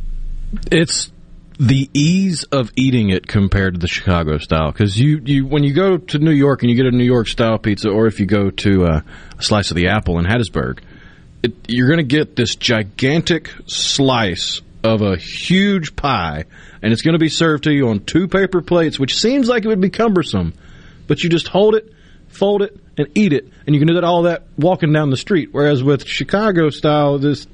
[0.70, 1.12] It's
[1.58, 4.70] the ease of eating it compared to the Chicago style.
[4.70, 7.26] Because you, you, when you go to New York and you get a New York
[7.28, 9.00] style pizza, or if you go to uh,
[9.36, 10.78] a slice of the apple in Hattiesburg,
[11.42, 16.44] it, you're going to get this gigantic slice of a huge pie,
[16.82, 19.64] and it's going to be served to you on two paper plates, which seems like
[19.64, 20.54] it would be cumbersome,
[21.06, 21.92] but you just hold it,
[22.28, 25.16] fold it, and eat it, and you can do that all that walking down the
[25.16, 25.50] street.
[25.52, 27.46] Whereas with Chicago style, this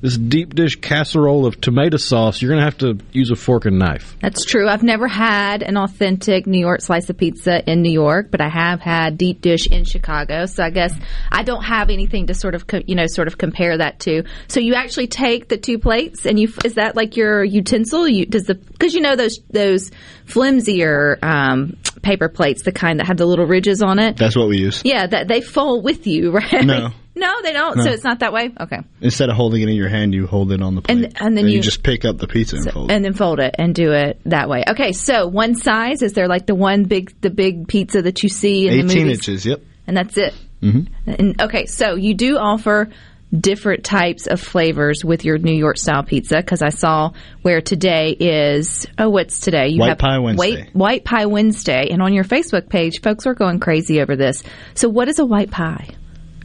[0.00, 3.64] this deep dish casserole of tomato sauce, you're going to have to use a fork
[3.64, 4.16] and knife.
[4.20, 4.68] That's true.
[4.68, 8.48] I've never had an authentic New York slice of pizza in New York, but I
[8.48, 10.46] have had deep dish in Chicago.
[10.46, 10.94] So I guess
[11.30, 14.24] I don't have anything to sort of, you know, sort of compare that to.
[14.48, 18.06] So you actually take the two plates and you, is that like your utensil?
[18.06, 19.90] You, does the, because you know those, those
[20.26, 24.16] flimsier, um, paper plates, the kind that have the little ridges on it.
[24.16, 24.82] That's what we use.
[24.84, 26.64] Yeah, that they fall with you, right?
[26.64, 26.90] No.
[27.16, 27.78] No, they don't.
[27.78, 27.84] No.
[27.84, 28.50] So it's not that way.
[28.60, 28.80] Okay.
[29.00, 31.36] Instead of holding it in your hand, you hold it on the plate, and, and
[31.36, 32.94] then you, you, just pick up the pizza and so, fold it.
[32.94, 34.62] and then fold it and do it that way.
[34.68, 38.28] Okay, so one size is there like the one big the big pizza that you
[38.28, 38.96] see in the movies?
[38.96, 39.46] Eighteen inches.
[39.46, 39.62] Yep.
[39.86, 40.34] And that's it.
[40.62, 41.10] Mm-hmm.
[41.10, 42.90] And okay, so you do offer
[43.32, 47.12] different types of flavors with your New York style pizza because I saw
[47.42, 52.00] where today is oh what's today you white pie Wednesday white, white pie Wednesday and
[52.00, 55.50] on your Facebook page folks are going crazy over this so what is a white
[55.50, 55.88] pie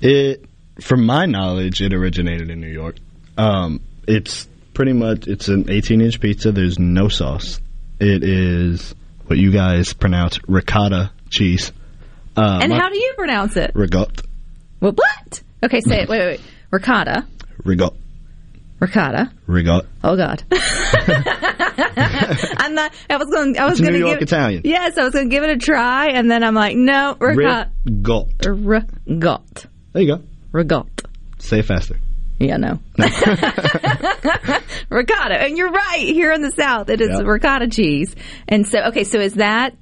[0.02, 0.43] it
[0.82, 2.98] from my knowledge it originated in New York
[3.38, 6.52] um, it's pretty much it's an 18 inch pizza.
[6.52, 7.60] There's no sauce.
[8.00, 8.94] It is
[9.28, 11.72] what you guys pronounce ricotta cheese.
[12.36, 13.72] Uh, and my- how do you pronounce it?
[13.74, 14.22] rigot
[14.80, 15.42] Well, what?
[15.64, 16.10] Okay, say it.
[16.10, 16.42] Wait, wait, wait.
[16.72, 17.26] Ricotta.
[17.64, 17.94] rigot
[18.80, 19.32] Ricotta.
[19.48, 19.86] rigot.
[20.04, 20.44] Oh God.
[22.58, 22.92] I'm not.
[23.10, 23.58] I was going.
[23.58, 24.28] I was going New to York give.
[24.28, 24.62] Italian.
[24.66, 27.70] Yes, I was going to give it a try, and then I'm like, no, ricotta.
[27.86, 28.46] Rigot.
[28.48, 29.66] Rigot.
[29.94, 30.24] There you go.
[30.52, 31.02] Rigot.
[31.39, 31.97] Say it faster.
[32.39, 32.80] Yeah, no.
[34.89, 35.99] ricotta, and you're right.
[36.08, 37.26] Here in the South, it is Yep.
[37.28, 38.16] ricotta cheese,
[38.47, 39.04] and so okay.
[39.04, 39.76] So is that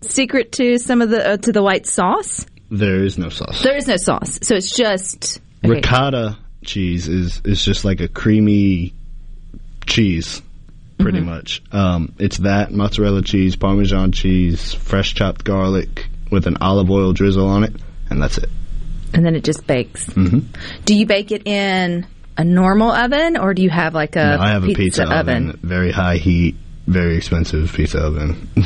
[0.00, 2.46] secret to some of the uh, to the white sauce?
[2.70, 3.62] There is no sauce.
[3.62, 5.74] There is no sauce, so it's just okay.
[5.74, 8.94] Ricotta cheese is is just like a creamy
[9.86, 10.40] cheese,
[10.98, 11.26] pretty Mm-hmm.
[11.28, 11.62] much.
[11.72, 17.46] Um, it's that mozzarella cheese, Parmesan cheese, fresh chopped garlic with an olive oil drizzle
[17.48, 17.74] on it,
[18.08, 18.48] and that's it.
[19.14, 20.06] And then it just bakes.
[20.12, 20.40] hmm
[20.84, 22.06] Do you bake it in
[22.36, 25.92] a normal oven, or do you have like a I have a pizza oven, very
[25.92, 26.56] high heat,
[26.86, 28.48] very expensive pizza oven.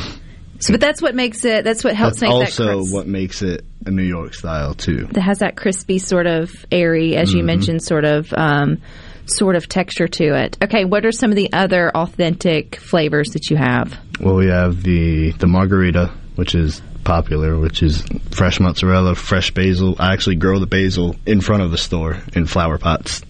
[0.61, 1.63] So, but that's what makes it.
[1.63, 2.75] That's what helps That's make also that.
[2.79, 5.07] Crisp, what makes it a New York style too.
[5.11, 7.45] that has that crispy sort of airy, as you Mhm.
[7.45, 8.33] mentioned, sort of.
[8.33, 8.79] Um,
[9.25, 10.57] Sort of texture to it.
[10.63, 13.95] Okay, what are some of the other authentic flavors that you have?
[14.19, 19.95] Well, we have the the margherita, which is popular, which is fresh mozzarella, fresh basil.
[19.99, 23.23] I actually grow the basil in front of the store in flower pots.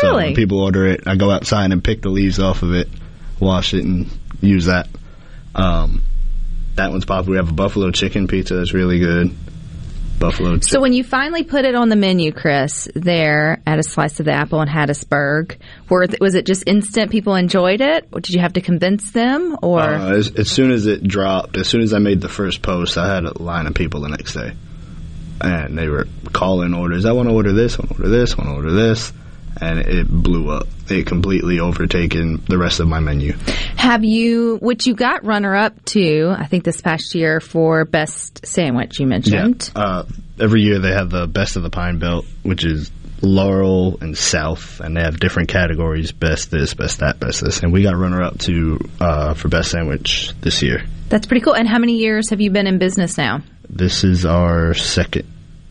[0.00, 2.88] So when people order it, I go outside and pick the leaves off of it,
[3.38, 4.10] wash it, and
[4.40, 4.88] use that.
[5.54, 6.02] Um,
[6.74, 7.32] that one's popular.
[7.32, 9.34] We have a buffalo chicken pizza that's really good.
[10.18, 10.60] Buffalo.
[10.60, 14.26] So when you finally put it on the menu, Chris, there at a slice of
[14.26, 15.56] the apple in Hattiesburg,
[15.88, 17.10] were, was it just instant?
[17.10, 19.56] People enjoyed it, or did you have to convince them?
[19.62, 22.62] Or Uh, as, as soon as it dropped, as soon as I made the first
[22.62, 24.52] post, I had a line of people the next day,
[25.40, 27.04] and they were calling orders.
[27.04, 27.78] I want to order this.
[27.78, 28.32] I want to order this.
[28.32, 29.12] I want to order this,
[29.60, 30.66] and it blew up.
[30.88, 33.32] It completely overtaken the rest of my menu.
[33.76, 38.46] have you, which you got runner up to, I think this past year for best
[38.46, 39.70] sandwich you mentioned.
[39.74, 40.04] Uh,
[40.38, 42.90] every year they have the best of the Pine Belt, which is
[43.22, 47.60] Laurel and South, and they have different categories: best this, best that, best this.
[47.60, 50.84] And we got runner up to uh, for best sandwich this year.
[51.08, 51.54] That's pretty cool.
[51.54, 53.40] And how many years have you been in business now?
[53.68, 55.26] This is our second,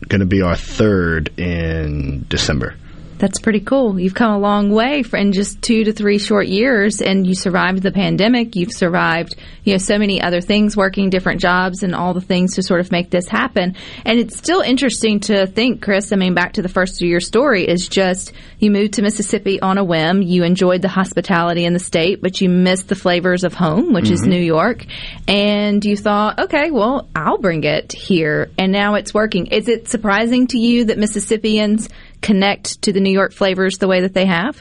[0.08, 2.74] going to be our third in December.
[3.18, 3.98] That's pretty cool.
[3.98, 7.34] You've come a long way for in just two to three short years, and you
[7.34, 8.54] survived the pandemic.
[8.56, 12.56] You've survived, you know, so many other things, working different jobs, and all the things
[12.56, 13.74] to sort of make this happen.
[14.04, 16.12] And it's still interesting to think, Chris.
[16.12, 19.60] I mean, back to the first of your story is just you moved to Mississippi
[19.62, 20.20] on a whim.
[20.20, 24.10] You enjoyed the hospitality in the state, but you missed the flavors of home, which
[24.10, 24.28] is Mhm.
[24.28, 24.84] New York.
[25.26, 29.46] And you thought, okay, well, I'll bring it here, and now it's working.
[29.46, 31.88] Is it surprising to you that Mississippians
[32.26, 34.60] connect to the New York flavors the way that they have?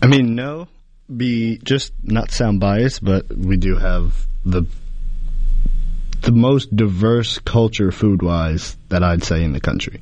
[0.00, 0.66] I mean, no,
[1.14, 4.66] be just not sound biased, but we do have the
[6.22, 10.00] the most diverse culture food wise that I'd say in the country.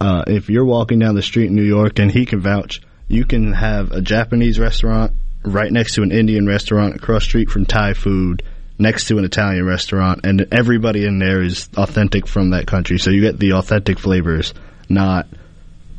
[0.00, 3.24] Uh, if you're walking down the street in New York, and he can vouch, you
[3.24, 5.12] can have a Japanese restaurant
[5.42, 8.42] right next to an Indian restaurant across street from Thai food,
[8.78, 12.98] next to an Italian restaurant, and everybody in there is authentic from that country.
[12.98, 14.54] So you get the authentic flavors,
[14.88, 15.26] not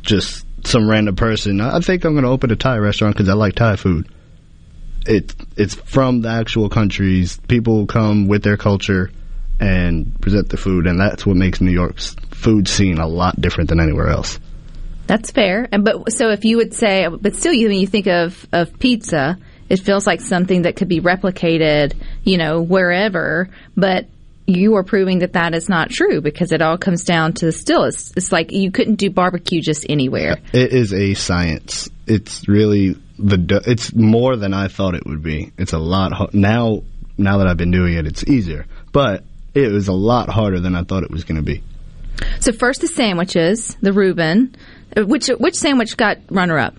[0.02, 1.60] just some random person.
[1.60, 4.08] I think I'm going to open a Thai restaurant because I like Thai food.
[5.06, 7.40] It it's from the actual countries.
[7.48, 9.10] People come with their culture
[9.58, 13.70] and present the food, and that's what makes New York's food scene a lot different
[13.70, 14.38] than anywhere else.
[15.06, 15.68] That's fair.
[15.72, 18.78] And but so if you would say, but still, you when you think of of
[18.78, 19.38] pizza,
[19.68, 23.48] it feels like something that could be replicated, you know, wherever.
[23.76, 24.06] But
[24.46, 27.84] you are proving that that is not true because it all comes down to still.
[27.84, 30.38] It's, it's like you couldn't do barbecue just anywhere.
[30.52, 31.88] It is a science.
[32.06, 33.62] It's really the.
[33.66, 35.52] It's more than I thought it would be.
[35.58, 36.82] It's a lot now.
[37.18, 38.66] Now that I've been doing it, it's easier.
[38.90, 39.22] But
[39.54, 41.62] it was a lot harder than I thought it was going to be.
[42.40, 44.54] So first the sandwiches, the Reuben.
[44.96, 46.74] Uh, Which which sandwich got runner up?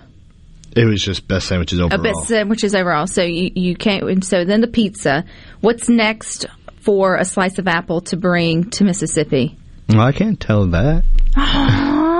[0.76, 2.01] It was just best sandwiches A overall.
[2.03, 3.07] best sandwiches overall.
[3.07, 4.24] So you you can't.
[4.26, 5.24] So then the pizza.
[5.61, 6.45] What's next
[6.84, 9.57] for a slice of apple to bring to Mississippi?
[9.89, 11.03] Well, I can't tell that.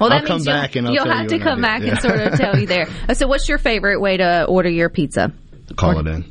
[0.00, 1.82] Well, that I'll come means you'll, back and I'll you'll have you to come back
[1.82, 1.90] Yeah.
[1.90, 2.86] and sort of tell you there.
[3.08, 5.32] Uh, So, what's your favorite way to order your pizza?
[5.76, 6.24] Call it in.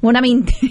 [0.00, 0.48] Well, I mean,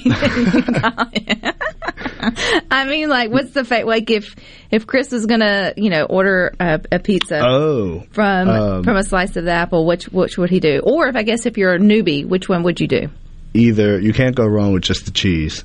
[2.72, 4.36] I mean, like, what's the fa- like if
[4.72, 9.04] if Chris is gonna, you know, order a, a pizza Oh, from um, from a
[9.04, 10.82] slice of the apple, which which would he do?
[10.84, 13.10] Or if I guess if you're a newbie, which one would you do?
[13.56, 15.64] either you can't go wrong with just the cheese,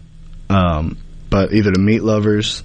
[0.50, 0.98] um,
[1.30, 2.62] but either the meat lovers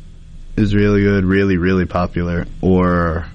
[0.57, 3.25] is really good, really really popular, or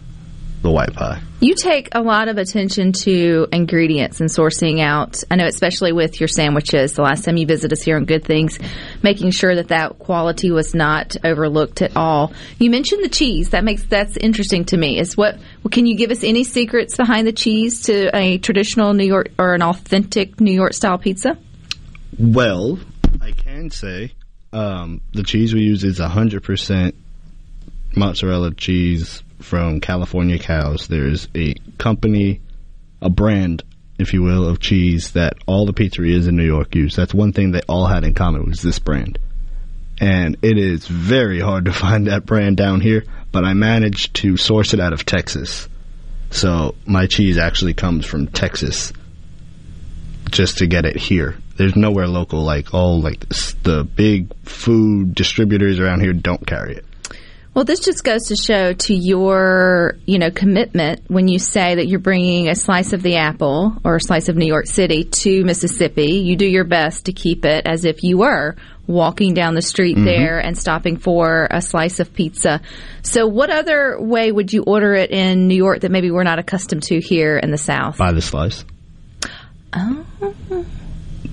[0.64, 1.20] the white pie.
[1.40, 5.22] You take a lot of attention to ingredients and sourcing out.
[5.30, 6.94] I know, especially with your sandwiches.
[6.94, 8.58] The last time you visited us here on Good Things,
[9.02, 12.32] making sure that that quality was not overlooked at all.
[12.58, 13.50] You mentioned the cheese.
[13.50, 14.98] That makes that's interesting to me.
[14.98, 15.38] Is what
[15.70, 19.54] can you give us any secrets behind the cheese to a traditional New York or
[19.54, 21.36] an authentic New York style pizza?
[22.18, 22.78] Well,
[23.20, 24.12] I can say
[24.54, 26.94] um, the cheese we use is 100%
[27.96, 30.86] mozzarella cheese from California cows.
[30.88, 32.40] There's a company,
[33.02, 33.64] a brand,
[33.98, 36.94] if you will, of cheese that all the pizzerias in New York use.
[36.94, 39.18] That's one thing they all had in common was this brand.
[40.00, 44.36] And it is very hard to find that brand down here, but I managed to
[44.36, 45.68] source it out of Texas.
[46.30, 48.92] So my cheese actually comes from Texas
[50.30, 51.36] just to get it here.
[51.56, 53.28] There's nowhere local like all like
[53.62, 56.84] the big food distributors around here don't carry it.
[57.54, 61.86] Well, this just goes to show to your, you know, commitment when you say that
[61.86, 65.44] you're bringing a slice of the apple or a slice of New York City to
[65.44, 66.14] Mississippi.
[66.14, 68.56] You do your best to keep it as if you were
[68.88, 70.04] walking down the street Mm-hmm.
[70.04, 72.60] there and stopping for a slice of pizza.
[73.02, 76.40] So, what other way would you order it in New York that maybe we're not
[76.40, 77.98] accustomed to here in the South?
[77.98, 78.64] By the slice.
[79.72, 80.04] Oh.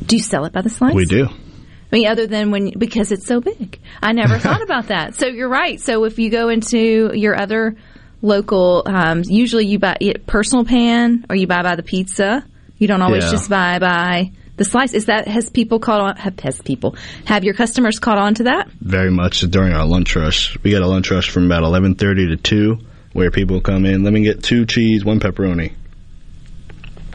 [0.05, 0.93] Do you sell it by the slice?
[0.93, 1.27] We do.
[1.27, 3.79] I mean, other than when because it's so big.
[4.01, 5.15] I never thought about that.
[5.15, 5.79] So you're right.
[5.79, 7.75] So if you go into your other
[8.21, 12.45] local, um, usually you buy it personal pan or you buy by the pizza.
[12.77, 13.31] You don't always Yeah.
[13.31, 14.93] just buy by the slice.
[14.93, 16.15] Is that has people caught on?
[16.17, 16.95] Have, has people
[17.25, 18.69] have your customers caught on to that?
[18.79, 20.57] Very much during our lunch rush.
[20.63, 22.77] We get a lunch rush from about 11:30 to 2
[23.13, 25.73] where people come in, let me get two cheese, one pepperoni.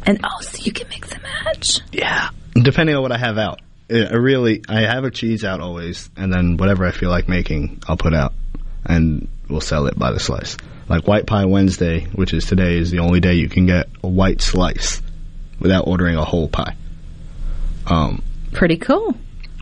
[0.05, 1.80] And oh, so you can mix and match.
[1.91, 2.28] Yeah.
[2.62, 3.61] Depending on what I have out.
[3.88, 7.82] I really I have a cheese out always and then whatever I feel like making,
[7.86, 8.32] I'll put out
[8.84, 10.57] and we'll sell it by the slice.
[10.88, 14.09] Like White Pie Wednesday, which is today, is the only day you can get a
[14.09, 15.02] white slice
[15.61, 16.76] without ordering a whole pie.
[17.86, 19.14] Um, Pretty cool.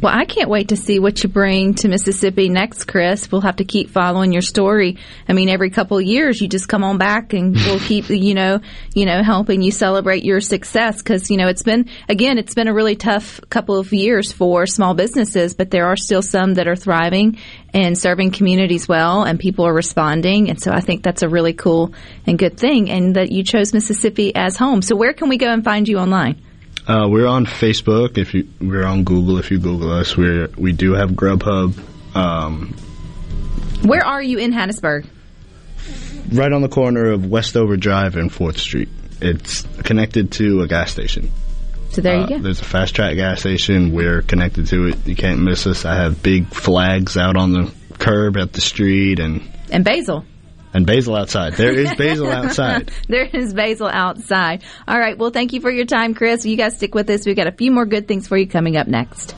[0.02, 3.30] Well, I can't wait to see what you bring to Mississippi next, Chris.
[3.30, 4.98] We'll have to keep following your story.
[5.28, 8.34] I mean, every couple of years, you just come on back, and we'll keep, you
[8.34, 8.60] know,
[8.92, 12.66] you know, helping you celebrate your success because you know it's been again, it's been
[12.66, 16.66] a really tough couple of years for small businesses, but there are still some that
[16.66, 17.38] are thriving
[17.72, 21.52] and serving communities well, and people are responding, and so I think that's a really
[21.52, 21.94] cool
[22.26, 24.82] and good thing, and that you chose Mississippi as home.
[24.82, 26.42] So, where can we go and find you online?
[26.86, 28.18] Uh, we're on Facebook.
[28.18, 29.38] If you, we're on Google.
[29.38, 31.78] If you Google us, we we do have Grubhub.
[32.14, 32.76] Um,
[33.82, 35.06] Where are you in Hattiesburg?
[36.32, 38.88] right on the corner of Westover Drive and Fourth Street.
[39.20, 41.30] It's connected to a gas station.
[41.90, 42.38] So there you Uh, go.
[42.40, 43.92] There's a fast track gas station.
[43.92, 45.06] We're connected to it.
[45.06, 45.84] You can't miss us.
[45.84, 50.24] I have big flags out on the curb at the street and And Basil.
[50.74, 51.54] And basil outside.
[51.54, 52.90] There is basil outside.
[53.08, 54.62] there is basil outside.
[54.86, 55.16] All right.
[55.16, 56.44] Well, thank you for your time, Chris.
[56.44, 57.24] You guys stick with us.
[57.24, 59.34] We've got a few more good things for you coming up next.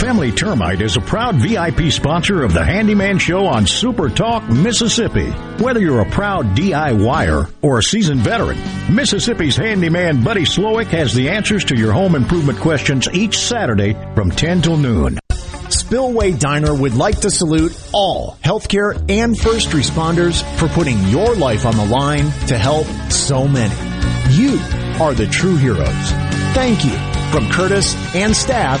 [0.00, 5.28] Family Termite is a proud VIP sponsor of the Handyman Show on Super Talk, Mississippi.
[5.62, 8.56] Whether you're a proud DIYer or a seasoned veteran,
[8.88, 14.30] Mississippi's handyman Buddy Slowick has the answers to your home improvement questions each Saturday from
[14.30, 15.18] 10 till noon.
[15.68, 21.66] Spillway Diner would like to salute all healthcare and first responders for putting your life
[21.66, 23.74] on the line to help so many.
[24.34, 24.58] You
[24.98, 26.10] are the true heroes.
[26.54, 26.96] Thank you
[27.30, 28.80] from Curtis and staff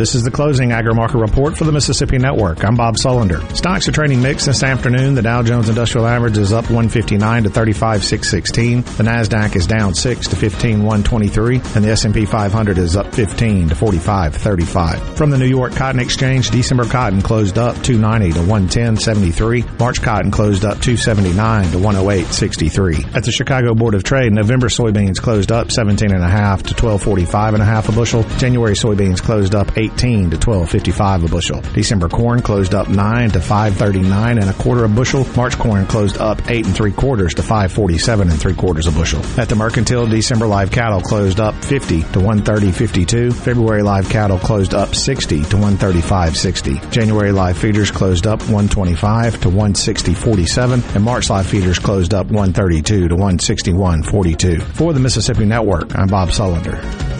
[0.00, 2.64] This is the closing agri-market report for the Mississippi Network.
[2.64, 3.44] I'm Bob Sullender.
[3.54, 5.12] Stocks are trading mixed this afternoon.
[5.14, 8.80] The Dow Jones Industrial Average is up 159 to 35,616.
[8.96, 13.74] The Nasdaq is down 6 to 15,123, and the S&P 500 is up 15 to
[13.74, 15.16] 45,35.
[15.18, 19.78] From the New York Cotton Exchange, December cotton closed up 290 to 110.73.
[19.78, 23.14] March cotton closed up 279 to 108.63.
[23.14, 28.22] At the Chicago Board of Trade, November soybeans closed up 17.5 to 1245.5 a bushel.
[28.38, 31.60] January soybeans closed up 8 18 to 12.55 a bushel.
[31.72, 35.26] December corn closed up 9 to 5.39 and a quarter a bushel.
[35.36, 39.20] March corn closed up 8 and 3 quarters to 5.47 and 3 quarters a bushel.
[39.38, 43.32] At the mercantile, December live cattle closed up 50 to 130.52.
[43.32, 46.90] February live cattle closed up 60 to 135.60.
[46.90, 53.08] January live feeders closed up 125 to 160.47 and March live feeders closed up 132
[53.08, 54.62] to 161.42.
[54.62, 57.19] For the Mississippi Network, I'm Bob Sullender.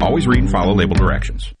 [0.00, 1.52] Always read and follow label directions.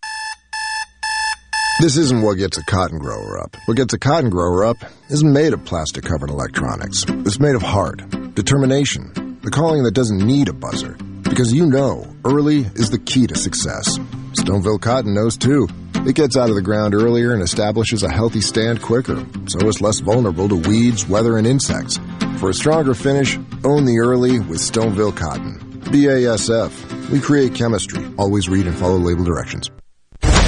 [1.80, 3.56] This isn't what gets a cotton grower up.
[3.66, 4.76] What gets a cotton grower up
[5.10, 7.04] isn't made of plastic covered electronics.
[7.08, 8.02] It's made of heart,
[8.34, 10.96] determination, the calling that doesn't need a buzzer.
[11.22, 13.98] Because you know, early is the key to success.
[14.32, 15.68] Stoneville Cotton knows too.
[16.06, 19.82] It gets out of the ground earlier and establishes a healthy stand quicker, so it's
[19.82, 21.98] less vulnerable to weeds, weather, and insects.
[22.38, 25.69] For a stronger finish, own the early with Stoneville Cotton.
[25.90, 27.10] BASF.
[27.10, 28.04] We create chemistry.
[28.18, 29.70] Always read and follow label directions.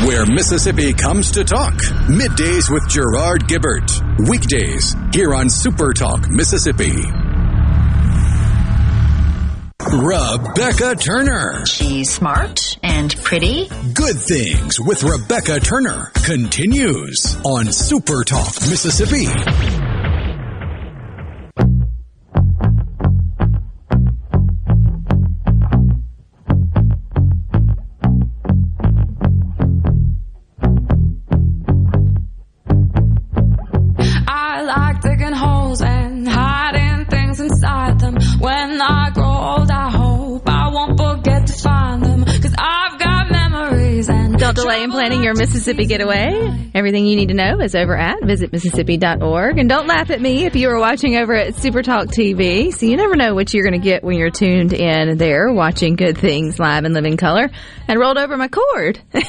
[0.07, 1.75] Where Mississippi comes to talk.
[2.09, 3.91] Middays with Gerard Gibert.
[4.29, 7.03] Weekdays here on Super Talk Mississippi.
[9.91, 11.67] Rebecca Turner.
[11.67, 13.69] She's smart and pretty.
[13.93, 19.27] Good Things with Rebecca Turner continues on Super Talk Mississippi.
[44.73, 46.71] Delay in planning your Mississippi getaway.
[46.75, 49.59] Everything you need to know is over at visitmississippi.org.
[49.59, 52.73] And don't laugh at me if you are watching over at Super Talk TV.
[52.73, 55.97] So you never know what you're going to get when you're tuned in there watching
[55.97, 57.51] good things live and living color.
[57.87, 59.01] And rolled over my cord.
[59.13, 59.27] and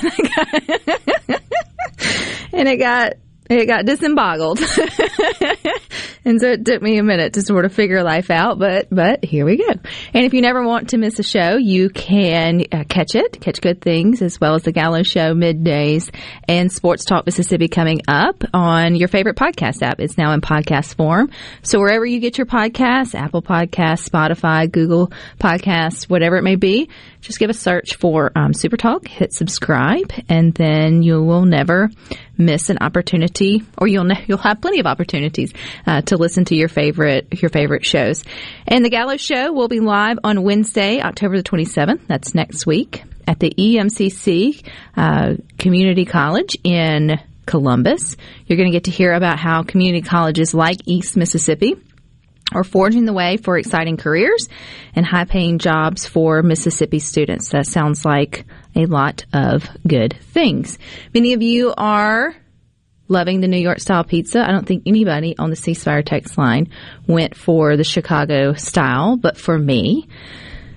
[2.54, 3.14] it got
[3.60, 4.60] it got disemboggled.
[6.26, 9.24] and so it took me a minute to sort of figure life out, but but
[9.24, 9.70] here we go.
[10.14, 13.62] And if you never want to miss a show, you can uh, catch it, catch
[13.62, 16.14] good things as well as the Gallo Show middays
[16.48, 20.00] and Sports Talk Mississippi coming up on your favorite podcast app.
[20.00, 21.30] It's now in podcast form.
[21.62, 26.90] So wherever you get your podcasts, Apple Podcasts, Spotify, Google Podcasts, whatever it may be,
[27.24, 31.90] just give a search for um, Super Talk, hit subscribe, and then you will never
[32.38, 35.54] miss an opportunity, or you'll ne- you'll have plenty of opportunities
[35.88, 38.24] uh, to listen to your favorite your favorite shows.
[38.68, 42.02] And the Gallo Show will be live on Wednesday, October the twenty seventh.
[42.08, 44.66] That's next week at the EMCC
[44.98, 48.18] uh, Community College in Columbus.
[48.46, 51.76] You're going to get to hear about how community colleges like East Mississippi
[52.54, 54.48] are forging the way for exciting careers
[54.96, 57.50] and high paying jobs for Mississippi students.
[57.50, 58.46] That sounds like
[58.76, 60.80] a lot of good things.
[61.14, 62.36] Many of you are
[63.10, 64.48] loving the New York style pizza.
[64.48, 66.70] I don't think anybody on the C Spire text line
[67.06, 70.08] went for the Chicago style, but for me,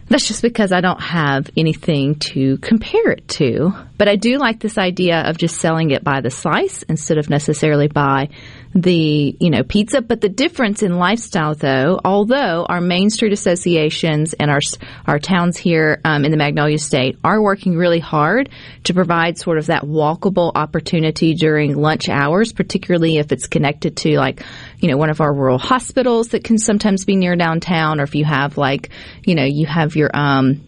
[0.08, 3.72] That's just because I don't have anything to compare it to.
[3.98, 7.30] But I do like this idea of just selling it by the slice instead of
[7.30, 8.28] necessarily by
[8.74, 10.02] the, you know, pizza.
[10.02, 14.60] But the difference in lifestyle, though, although our Main Street associations and our,
[15.06, 18.50] our towns here um, in the Magnolia State are working really hard
[18.84, 24.18] to provide sort of that walkable opportunity during lunch hours, particularly if it's connected to
[24.18, 24.42] like,
[24.78, 28.14] you know, one of our rural hospitals that can sometimes be near downtown or if
[28.14, 28.90] you have like,
[29.24, 30.60] you know, you have your, um,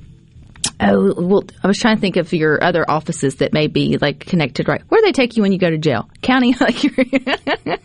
[0.81, 4.21] Oh well, I was trying to think of your other offices that may be like
[4.21, 4.83] connected, right?
[4.89, 6.09] Where do they take you when you go to jail?
[6.23, 6.93] County, like your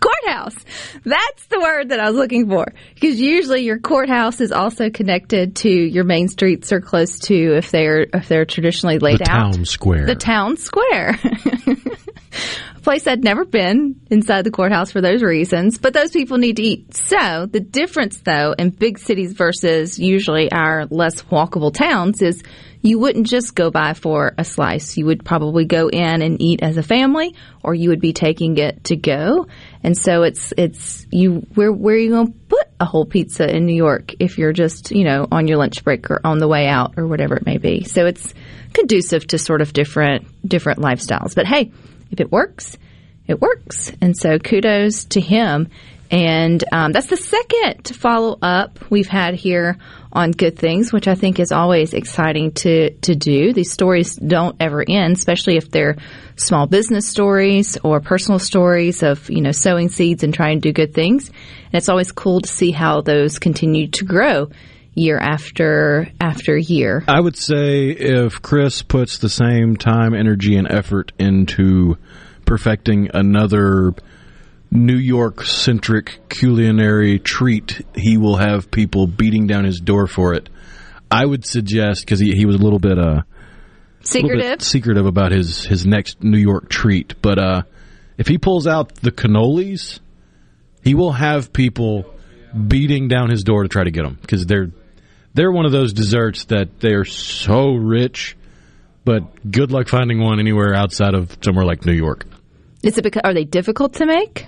[0.00, 0.56] courthouse.
[1.04, 5.56] That's the word that I was looking for because usually your courthouse is also connected
[5.56, 9.54] to your main streets or close to if they're if they're traditionally laid the out.
[9.54, 10.06] town square.
[10.06, 11.18] The town square.
[12.80, 16.62] place I'd never been inside the courthouse for those reasons, but those people need to
[16.62, 16.94] eat.
[16.94, 22.42] So the difference though in big cities versus usually our less walkable towns is
[22.82, 24.96] you wouldn't just go by for a slice.
[24.96, 28.56] You would probably go in and eat as a family or you would be taking
[28.56, 29.46] it to go.
[29.82, 33.54] And so it's, it's, you, where, where are you going to put a whole pizza
[33.54, 36.48] in New York if you're just, you know, on your lunch break or on the
[36.48, 37.84] way out or whatever it may be.
[37.84, 38.32] So it's
[38.72, 41.34] conducive to sort of different, different lifestyles.
[41.34, 41.72] But hey,
[42.10, 42.76] if it works,
[43.26, 43.92] it works.
[44.00, 45.68] And so kudos to him.
[46.10, 49.78] And um, that's the second follow up we've had here
[50.12, 53.52] on Good Things, which I think is always exciting to, to do.
[53.52, 55.98] These stories don't ever end, especially if they're
[56.34, 60.72] small business stories or personal stories of, you know, sowing seeds and trying to do
[60.72, 61.28] good things.
[61.28, 64.50] And it's always cool to see how those continue to grow
[64.94, 67.04] year after after year.
[67.08, 71.96] I would say if Chris puts the same time, energy, and effort into
[72.44, 73.94] perfecting another
[74.70, 80.48] New York centric culinary treat, he will have people beating down his door for it.
[81.10, 83.22] I would suggest because he, he was a little bit uh
[84.02, 84.40] Secretive?
[84.40, 87.62] bit secretive about his his next New York treat, but uh
[88.16, 89.98] if he pulls out the cannolis,
[90.82, 92.14] he will have people
[92.68, 94.70] beating down his door to try to get them because they're
[95.34, 98.36] they're one of those desserts that they're so rich,
[99.04, 102.26] but good luck finding one anywhere outside of somewhere like New York.
[102.82, 104.46] Is it because are they difficult to make?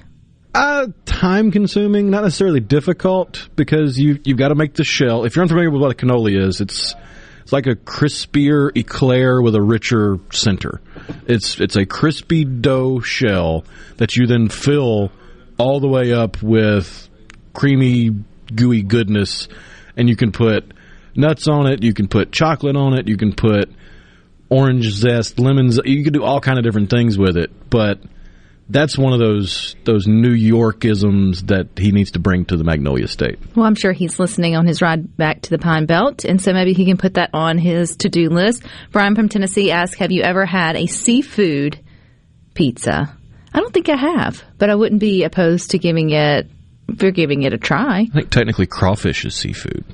[0.55, 5.25] Uh, time consuming, not necessarily difficult because you you've got to make the shell.
[5.25, 6.95] If you're unfamiliar with what a cannoli is, it's
[7.43, 10.81] it's like a crispier eclair with a richer center.
[11.27, 13.65] It's it's a crispy dough shell
[13.97, 15.11] that you then fill
[15.59, 17.09] all the way up with
[17.55, 18.11] creamy
[18.55, 19.49] gooey goodness
[19.97, 20.73] and you can put
[21.15, 23.71] nuts on it, you can put chocolate on it, you can put
[24.49, 28.01] orange zest, lemons, you can do all kind of different things with it, but
[28.69, 33.07] that's one of those those New Yorkisms that he needs to bring to the Magnolia
[33.07, 33.39] State.
[33.55, 36.53] Well, I'm sure he's listening on his ride back to the Pine Belt, and so
[36.53, 38.65] maybe he can put that on his to do list.
[38.91, 41.79] Brian from Tennessee asked, Have you ever had a seafood
[42.55, 43.17] pizza?
[43.55, 46.49] I don't think I have, but I wouldn't be opposed to giving it
[46.99, 48.01] for giving it a try.
[48.01, 49.85] I think technically crawfish is seafood.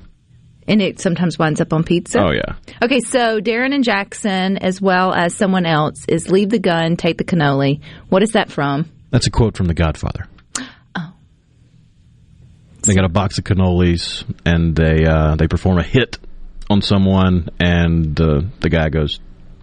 [0.66, 2.20] And it sometimes winds up on pizza.
[2.20, 2.57] Oh yeah.
[2.82, 7.16] Okay, so Darren and Jackson, as well as someone else, is leave the gun, take
[7.16, 7.80] the cannoli.
[8.11, 8.90] What is that from?
[9.11, 10.26] That's a quote from The Godfather.
[10.94, 11.14] Oh.
[12.82, 16.18] They got a box of cannolis and they uh, they perform a hit
[16.70, 19.20] on someone, and uh, the guy goes,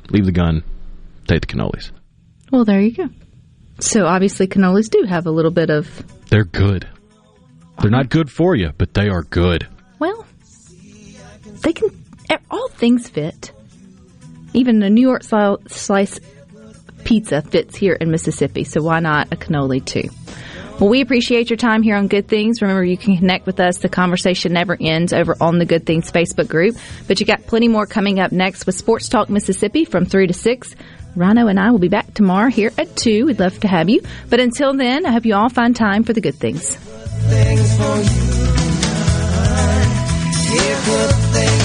[0.09, 0.63] "Leave the gun,
[1.27, 1.91] take the cannolis."
[2.51, 3.09] Well, there you go.
[3.79, 5.87] So obviously, cannolis do have a little bit of.
[6.29, 6.87] They're good.
[7.81, 9.67] They're not good for you, but they are good.
[9.99, 10.25] Well,
[11.61, 11.89] they can.
[12.29, 13.51] Eh, all things fit.
[14.53, 16.19] Even a New York slice
[17.03, 20.09] pizza fits here in Mississippi, so why not a cannoli too?
[20.79, 22.61] Well, we appreciate your time here on Good Things.
[22.61, 23.77] Remember, you can connect with us.
[23.77, 26.75] The conversation never ends over on the Good Things Facebook group.
[27.07, 30.33] But you got plenty more coming up next with Sports Talk Mississippi from 3 to
[30.33, 30.75] 6.
[31.15, 33.25] Rhino and I will be back tomorrow here at 2.
[33.25, 34.01] We'd love to have you.
[34.29, 36.77] But until then, I hope you all find time for the good things.
[37.29, 38.25] Things for you.
[40.55, 41.64] Yeah, good things